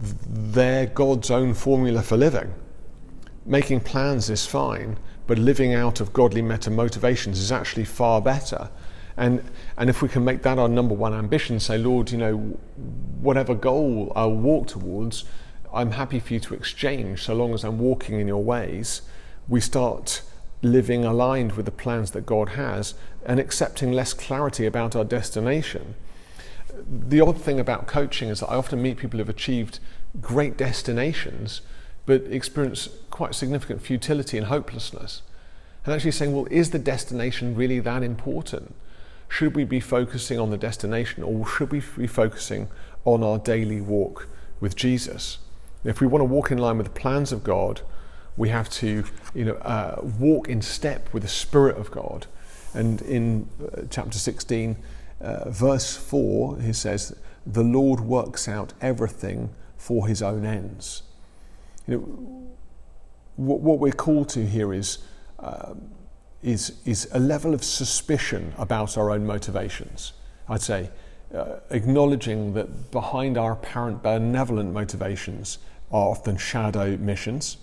they're 0.00 0.86
God's 0.86 1.30
own 1.30 1.54
formula 1.54 2.02
for 2.02 2.16
living. 2.16 2.52
Making 3.46 3.78
plans 3.82 4.28
is 4.28 4.44
fine, 4.46 4.98
but 5.28 5.38
living 5.38 5.72
out 5.72 6.00
of 6.00 6.12
godly 6.12 6.42
meta 6.42 6.72
motivations 6.72 7.38
is 7.38 7.52
actually 7.52 7.84
far 7.84 8.20
better. 8.20 8.68
And, 9.16 9.48
and 9.76 9.88
if 9.88 10.02
we 10.02 10.08
can 10.08 10.24
make 10.24 10.42
that 10.42 10.58
our 10.58 10.68
number 10.68 10.92
one 10.92 11.14
ambition, 11.14 11.60
say, 11.60 11.78
Lord, 11.78 12.10
you 12.10 12.18
know, 12.18 12.36
whatever 13.20 13.54
goal 13.54 14.12
I'll 14.16 14.34
walk 14.34 14.66
towards, 14.66 15.24
I'm 15.72 15.92
happy 15.92 16.18
for 16.18 16.34
you 16.34 16.40
to 16.40 16.54
exchange 16.54 17.22
so 17.22 17.32
long 17.32 17.54
as 17.54 17.62
I'm 17.62 17.78
walking 17.78 18.18
in 18.18 18.26
your 18.26 18.42
ways. 18.42 19.02
We 19.46 19.60
start 19.60 20.22
living 20.62 21.04
aligned 21.04 21.52
with 21.52 21.66
the 21.66 21.70
plans 21.70 22.10
that 22.10 22.26
God 22.26 22.50
has 22.50 22.94
and 23.24 23.38
accepting 23.38 23.92
less 23.92 24.14
clarity 24.14 24.66
about 24.66 24.96
our 24.96 25.04
destination 25.04 25.94
the 26.86 27.20
odd 27.20 27.40
thing 27.40 27.60
about 27.60 27.86
coaching 27.86 28.28
is 28.28 28.40
that 28.40 28.48
I 28.48 28.56
often 28.56 28.82
meet 28.82 28.96
people 28.98 29.18
who've 29.18 29.28
achieved 29.28 29.78
great 30.20 30.56
destinations 30.56 31.62
but 32.06 32.22
experience 32.24 32.88
quite 33.10 33.34
significant 33.34 33.82
futility 33.82 34.36
and 34.36 34.48
hopelessness. 34.48 35.22
And 35.84 35.94
actually 35.94 36.10
saying, 36.10 36.34
well, 36.34 36.48
is 36.50 36.70
the 36.70 36.78
destination 36.78 37.54
really 37.54 37.78
that 37.78 38.02
important? 38.02 38.74
Should 39.28 39.54
we 39.54 39.64
be 39.64 39.78
focusing 39.78 40.38
on 40.38 40.50
the 40.50 40.58
destination 40.58 41.22
or 41.22 41.46
should 41.46 41.70
we 41.70 41.80
be 41.96 42.08
focusing 42.08 42.68
on 43.04 43.22
our 43.22 43.38
daily 43.38 43.80
walk 43.80 44.26
with 44.60 44.74
Jesus? 44.74 45.38
If 45.84 46.00
we 46.00 46.06
want 46.06 46.20
to 46.20 46.24
walk 46.24 46.50
in 46.50 46.58
line 46.58 46.78
with 46.78 46.92
the 46.92 47.00
plans 47.00 47.30
of 47.30 47.44
God, 47.44 47.80
we 48.36 48.48
have 48.48 48.68
to 48.70 49.04
you 49.34 49.44
know, 49.44 49.54
uh, 49.54 50.00
walk 50.18 50.48
in 50.48 50.62
step 50.62 51.12
with 51.12 51.22
the 51.22 51.28
Spirit 51.28 51.76
of 51.76 51.90
God. 51.90 52.26
And 52.74 53.00
in 53.02 53.48
uh, 53.62 53.82
chapter 53.88 54.18
16, 54.18 54.76
uh, 55.20 55.50
verse 55.50 55.96
4, 55.96 56.60
he 56.60 56.72
says, 56.72 57.16
The 57.46 57.62
Lord 57.62 58.00
works 58.00 58.48
out 58.48 58.72
everything 58.80 59.50
for 59.76 60.06
his 60.06 60.22
own 60.22 60.44
ends. 60.44 61.02
You 61.86 61.96
know, 61.96 62.50
what, 63.36 63.60
what 63.60 63.78
we're 63.78 63.92
called 63.92 64.28
to 64.30 64.46
here 64.46 64.72
is, 64.72 64.98
uh, 65.38 65.74
is, 66.42 66.78
is 66.84 67.08
a 67.12 67.18
level 67.18 67.54
of 67.54 67.64
suspicion 67.64 68.54
about 68.58 68.96
our 68.96 69.10
own 69.10 69.26
motivations. 69.26 70.12
I'd 70.48 70.62
say, 70.62 70.90
uh, 71.34 71.60
acknowledging 71.70 72.54
that 72.54 72.90
behind 72.90 73.38
our 73.38 73.52
apparent 73.52 74.02
benevolent 74.02 74.72
motivations 74.72 75.58
are 75.92 76.08
often 76.08 76.36
shadow 76.36 76.96
missions. 76.96 77.56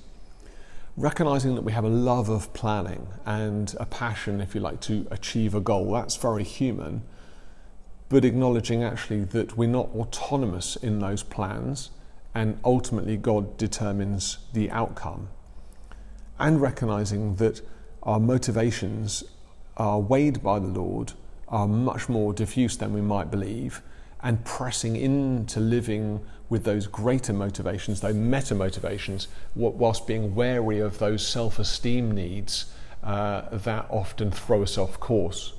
Recognizing 0.95 1.55
that 1.55 1.61
we 1.61 1.73
have 1.73 1.83
a 1.83 1.89
love 1.89 2.29
of 2.29 2.53
planning 2.53 3.07
and 3.25 3.75
a 3.79 3.85
passion, 3.85 4.41
if 4.41 4.55
you 4.55 4.61
like, 4.61 4.79
to 4.81 5.05
achieve 5.11 5.53
a 5.53 5.59
goal. 5.59 5.91
That's 5.91 6.15
very 6.15 6.43
human 6.43 7.03
but 8.09 8.23
acknowledging 8.23 8.83
actually 8.83 9.23
that 9.25 9.57
we're 9.57 9.67
not 9.67 9.89
autonomous 9.95 10.75
in 10.77 10.99
those 10.99 11.23
plans 11.23 11.91
and 12.33 12.59
ultimately 12.63 13.17
God 13.17 13.57
determines 13.57 14.37
the 14.53 14.69
outcome. 14.69 15.29
And 16.39 16.61
recognizing 16.61 17.35
that 17.37 17.61
our 18.03 18.19
motivations 18.19 19.23
are 19.75 19.99
weighed 19.99 20.43
by 20.43 20.59
the 20.59 20.67
Lord, 20.67 21.13
are 21.47 21.67
much 21.67 22.09
more 22.09 22.33
diffuse 22.33 22.77
than 22.77 22.93
we 22.93 23.01
might 23.01 23.31
believe, 23.31 23.81
and 24.21 24.43
pressing 24.45 24.95
into 24.95 25.59
living 25.59 26.23
with 26.49 26.63
those 26.63 26.87
greater 26.87 27.33
motivations, 27.33 28.01
those 28.01 28.15
meta 28.15 28.55
motivations, 28.55 29.27
whilst 29.55 30.07
being 30.07 30.35
wary 30.35 30.79
of 30.79 30.99
those 30.99 31.27
self 31.27 31.59
esteem 31.59 32.11
needs 32.11 32.71
uh, 33.03 33.43
that 33.51 33.87
often 33.89 34.31
throw 34.31 34.61
us 34.63 34.77
off 34.77 34.99
course. 34.99 35.53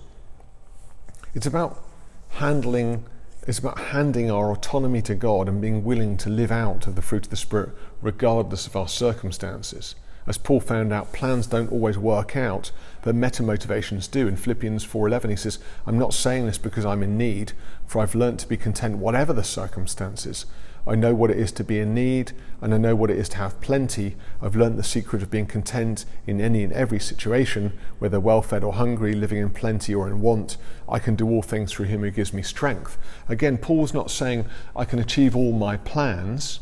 It's 1.35 1.47
about 1.47 1.88
handling, 2.31 3.05
it's 3.47 3.59
about 3.59 3.79
handing 3.79 4.31
our 4.31 4.53
autonomy 4.53 5.03
to 5.03 5.15
God 5.15 5.49
and 5.49 5.61
being 5.61 5.85
willing 5.85 6.17
to 6.19 6.31
live 6.31 6.53
out 6.53 6.87
of 6.87 6.95
the 6.95 7.03
fruit 7.03 7.25
of 7.25 7.31
the 7.31 7.37
Spirit 7.37 7.71
regardless 8.03 8.67
of 8.67 8.77
our 8.77 8.89
circumstances. 8.89 9.95
As 10.27 10.37
Paul 10.37 10.61
found 10.61 10.93
out, 10.93 11.15
plans 11.15 11.47
don't 11.47 11.73
always 11.73 11.97
work 11.97 12.37
out, 12.37 12.71
but 13.01 13.15
meta 13.15 13.43
motivations 13.43 14.07
do. 14.07 14.29
In 14.29 14.37
Philippians 14.37 14.85
4:11 14.85 15.31
he 15.31 15.37
says, 15.37 15.59
"I'm 15.87 15.99
not 15.99 16.13
saying 16.13 16.45
this 16.45 16.59
because 16.59 16.85
I'm 16.85 17.03
in 17.03 17.17
need, 17.17 17.53
for 17.87 18.03
I've 18.03 18.15
learnt 18.15 18.39
to 18.41 18.49
be 18.49 18.59
content 18.59 18.99
whatever 18.99 19.33
the 19.33 19.43
circumstances. 19.43 20.45
I 20.89 20.95
know 20.95 21.15
what 21.15 21.31
it 21.31 21.39
is 21.39 21.53
to 21.53 21.65
be 21.65 21.81
in 21.81 21.93
need, 21.93 22.33
and 22.63 22.73
I 22.73 22.79
know 22.79 22.97
what 22.97 23.11
it 23.11 23.19
is 23.19 23.29
to 23.31 23.37
have 23.37 23.61
plenty. 23.61 24.17
I've 24.41 24.57
learnt 24.57 24.79
the 24.79 24.83
secret 24.83 25.23
of 25.23 25.31
being 25.31 25.45
content 25.45 26.07
in 26.27 26.41
any 26.41 26.65
and 26.65 26.73
every 26.73 26.99
situation, 26.99 27.75
whether 27.99 28.19
well 28.19 28.41
fed 28.41 28.65
or 28.65 28.73
hungry, 28.73 29.15
living 29.15 29.37
in 29.39 29.51
plenty 29.51 29.95
or 29.95 30.09
in 30.09 30.23
want. 30.23 30.57
I 30.89 30.99
can 30.99 31.15
do 31.15 31.29
all 31.29 31.43
things 31.43 31.73
through 31.73 31.87
him 31.87 32.01
who 32.01 32.11
gives 32.11 32.33
me 32.33 32.41
strength." 32.41 32.97
Again, 33.29 33.59
Paul's 33.59 33.93
not 33.93 34.11
saying 34.11 34.47
I 34.75 34.87
can 34.87 34.99
achieve 34.99 35.37
all 35.37 35.53
my 35.53 35.77
plans 35.77 36.61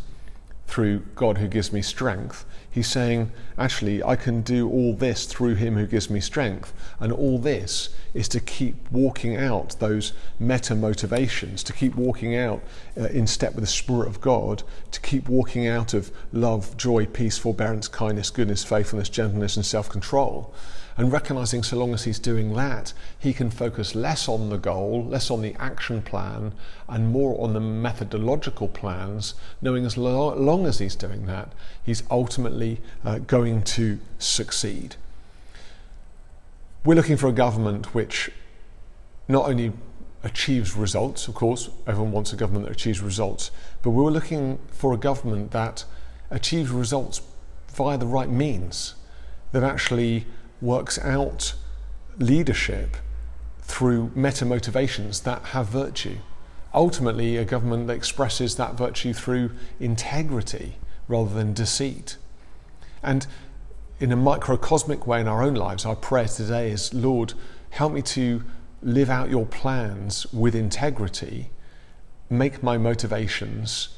through 0.66 1.00
God 1.14 1.38
who 1.38 1.48
gives 1.48 1.72
me 1.72 1.80
strength. 1.82 2.44
He's 2.70 2.88
saying, 2.88 3.32
actually, 3.56 4.02
I 4.02 4.16
can 4.16 4.42
do 4.42 4.68
all 4.68 4.94
this 4.94 5.24
through 5.24 5.54
Him 5.54 5.76
who 5.76 5.86
gives 5.86 6.10
me 6.10 6.20
strength. 6.20 6.74
And 7.00 7.12
all 7.12 7.38
this 7.38 7.90
is 8.12 8.28
to 8.28 8.40
keep 8.40 8.74
walking 8.90 9.36
out 9.36 9.76
those 9.78 10.12
meta 10.38 10.74
motivations, 10.74 11.62
to 11.64 11.72
keep 11.72 11.94
walking 11.94 12.36
out 12.36 12.62
uh, 12.98 13.04
in 13.04 13.26
step 13.26 13.54
with 13.54 13.64
the 13.64 13.70
Spirit 13.70 14.08
of 14.08 14.20
God, 14.20 14.62
to 14.90 15.00
keep 15.00 15.28
walking 15.28 15.66
out 15.66 15.94
of 15.94 16.10
love, 16.32 16.76
joy, 16.76 17.06
peace, 17.06 17.38
forbearance, 17.38 17.88
kindness, 17.88 18.28
goodness, 18.28 18.62
faithfulness, 18.62 19.08
gentleness, 19.08 19.56
and 19.56 19.64
self 19.64 19.88
control 19.88 20.52
and 20.96 21.12
recognizing 21.12 21.62
so 21.62 21.76
long 21.76 21.92
as 21.92 22.04
he's 22.04 22.18
doing 22.18 22.54
that, 22.54 22.92
he 23.18 23.34
can 23.34 23.50
focus 23.50 23.94
less 23.94 24.28
on 24.28 24.48
the 24.48 24.56
goal, 24.56 25.04
less 25.04 25.30
on 25.30 25.42
the 25.42 25.54
action 25.58 26.00
plan, 26.00 26.52
and 26.88 27.10
more 27.10 27.38
on 27.40 27.52
the 27.52 27.60
methodological 27.60 28.68
plans, 28.68 29.34
knowing 29.60 29.84
as 29.84 29.98
long 29.98 30.66
as 30.66 30.78
he's 30.78 30.96
doing 30.96 31.26
that, 31.26 31.52
he's 31.84 32.02
ultimately 32.10 32.80
uh, 33.04 33.18
going 33.18 33.62
to 33.62 33.98
succeed. 34.18 34.96
We're 36.84 36.94
looking 36.94 37.16
for 37.16 37.28
a 37.28 37.32
government 37.32 37.94
which 37.94 38.30
not 39.28 39.48
only 39.48 39.72
achieves 40.22 40.74
results, 40.74 41.28
of 41.28 41.34
course, 41.34 41.68
everyone 41.86 42.12
wants 42.12 42.32
a 42.32 42.36
government 42.36 42.66
that 42.66 42.72
achieves 42.72 43.00
results, 43.00 43.50
but 43.82 43.90
we're 43.90 44.10
looking 44.10 44.58
for 44.68 44.92
a 44.94 44.96
government 44.96 45.50
that 45.50 45.84
achieves 46.30 46.70
results 46.70 47.20
via 47.68 47.98
the 47.98 48.06
right 48.06 48.30
means, 48.30 48.94
that 49.52 49.62
actually 49.62 50.26
works 50.60 50.98
out 50.98 51.54
leadership 52.18 52.96
through 53.60 54.10
meta 54.14 54.44
motivations 54.44 55.20
that 55.20 55.42
have 55.46 55.68
virtue. 55.68 56.18
Ultimately, 56.72 57.36
a 57.36 57.44
government 57.44 57.86
that 57.86 57.94
expresses 57.94 58.56
that 58.56 58.74
virtue 58.74 59.12
through 59.12 59.50
integrity 59.80 60.76
rather 61.08 61.34
than 61.34 61.52
deceit. 61.52 62.16
And 63.02 63.26
in 63.98 64.12
a 64.12 64.16
microcosmic 64.16 65.06
way 65.06 65.20
in 65.20 65.28
our 65.28 65.42
own 65.42 65.54
lives, 65.54 65.84
our 65.84 65.96
prayer 65.96 66.28
today 66.28 66.70
is 66.70 66.92
Lord, 66.92 67.34
help 67.70 67.92
me 67.92 68.02
to 68.02 68.42
live 68.82 69.10
out 69.10 69.30
your 69.30 69.46
plans 69.46 70.26
with 70.32 70.54
integrity, 70.54 71.50
make 72.28 72.62
my 72.62 72.76
motivations 72.78 73.88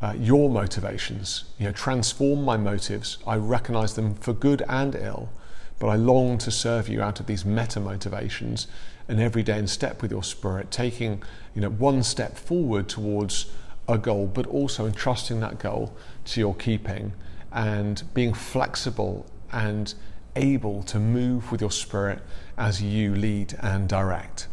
uh, 0.00 0.12
your 0.18 0.50
motivations, 0.50 1.44
you 1.58 1.64
know, 1.64 1.72
transform 1.72 2.44
my 2.44 2.56
motives. 2.56 3.16
I 3.26 3.36
recognize 3.36 3.94
them 3.94 4.14
for 4.14 4.34
good 4.34 4.62
and 4.68 4.94
ill 4.94 5.30
but 5.78 5.88
I 5.88 5.96
long 5.96 6.38
to 6.38 6.50
serve 6.50 6.88
you 6.88 7.02
out 7.02 7.20
of 7.20 7.26
these 7.26 7.44
meta 7.44 7.80
motivations 7.80 8.66
and 9.08 9.20
every 9.20 9.42
day 9.42 9.58
in 9.58 9.66
step 9.66 10.02
with 10.02 10.10
your 10.10 10.22
spirit, 10.22 10.70
taking 10.70 11.22
you 11.54 11.60
know 11.60 11.70
one 11.70 12.02
step 12.02 12.36
forward 12.36 12.88
towards 12.88 13.46
a 13.88 13.98
goal, 13.98 14.26
but 14.26 14.46
also 14.46 14.86
entrusting 14.86 15.40
that 15.40 15.58
goal 15.58 15.94
to 16.24 16.40
your 16.40 16.54
keeping 16.54 17.12
and 17.52 18.02
being 18.14 18.32
flexible 18.32 19.26
and 19.52 19.94
able 20.36 20.82
to 20.82 20.98
move 20.98 21.52
with 21.52 21.60
your 21.60 21.70
spirit 21.70 22.20
as 22.56 22.82
you 22.82 23.14
lead 23.14 23.54
and 23.60 23.88
direct. 23.88 24.48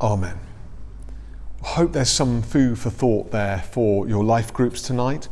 Amen. 0.00 0.38
Hope 1.62 1.92
there's 1.92 2.10
some 2.10 2.42
food 2.42 2.78
for 2.78 2.90
thought 2.90 3.30
there 3.32 3.64
for 3.70 4.06
your 4.06 4.22
life 4.22 4.52
groups 4.52 4.82
tonight, 4.82 5.28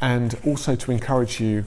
and 0.00 0.36
also 0.44 0.74
to 0.74 0.90
encourage 0.90 1.40
you 1.40 1.64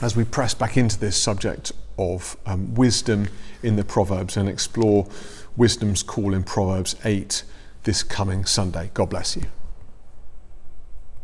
as 0.00 0.14
we 0.14 0.24
press 0.24 0.54
back 0.54 0.76
into 0.76 0.98
this 0.98 1.16
subject 1.16 1.72
of 1.98 2.36
um, 2.46 2.74
wisdom 2.74 3.28
in 3.62 3.76
the 3.76 3.84
Proverbs 3.84 4.36
and 4.36 4.48
explore 4.48 5.08
wisdom's 5.56 6.02
call 6.02 6.34
in 6.34 6.44
Proverbs 6.44 6.94
8 7.04 7.42
this 7.82 8.02
coming 8.02 8.44
Sunday. 8.44 8.90
God 8.94 9.10
bless 9.10 9.36
you. 9.36 9.46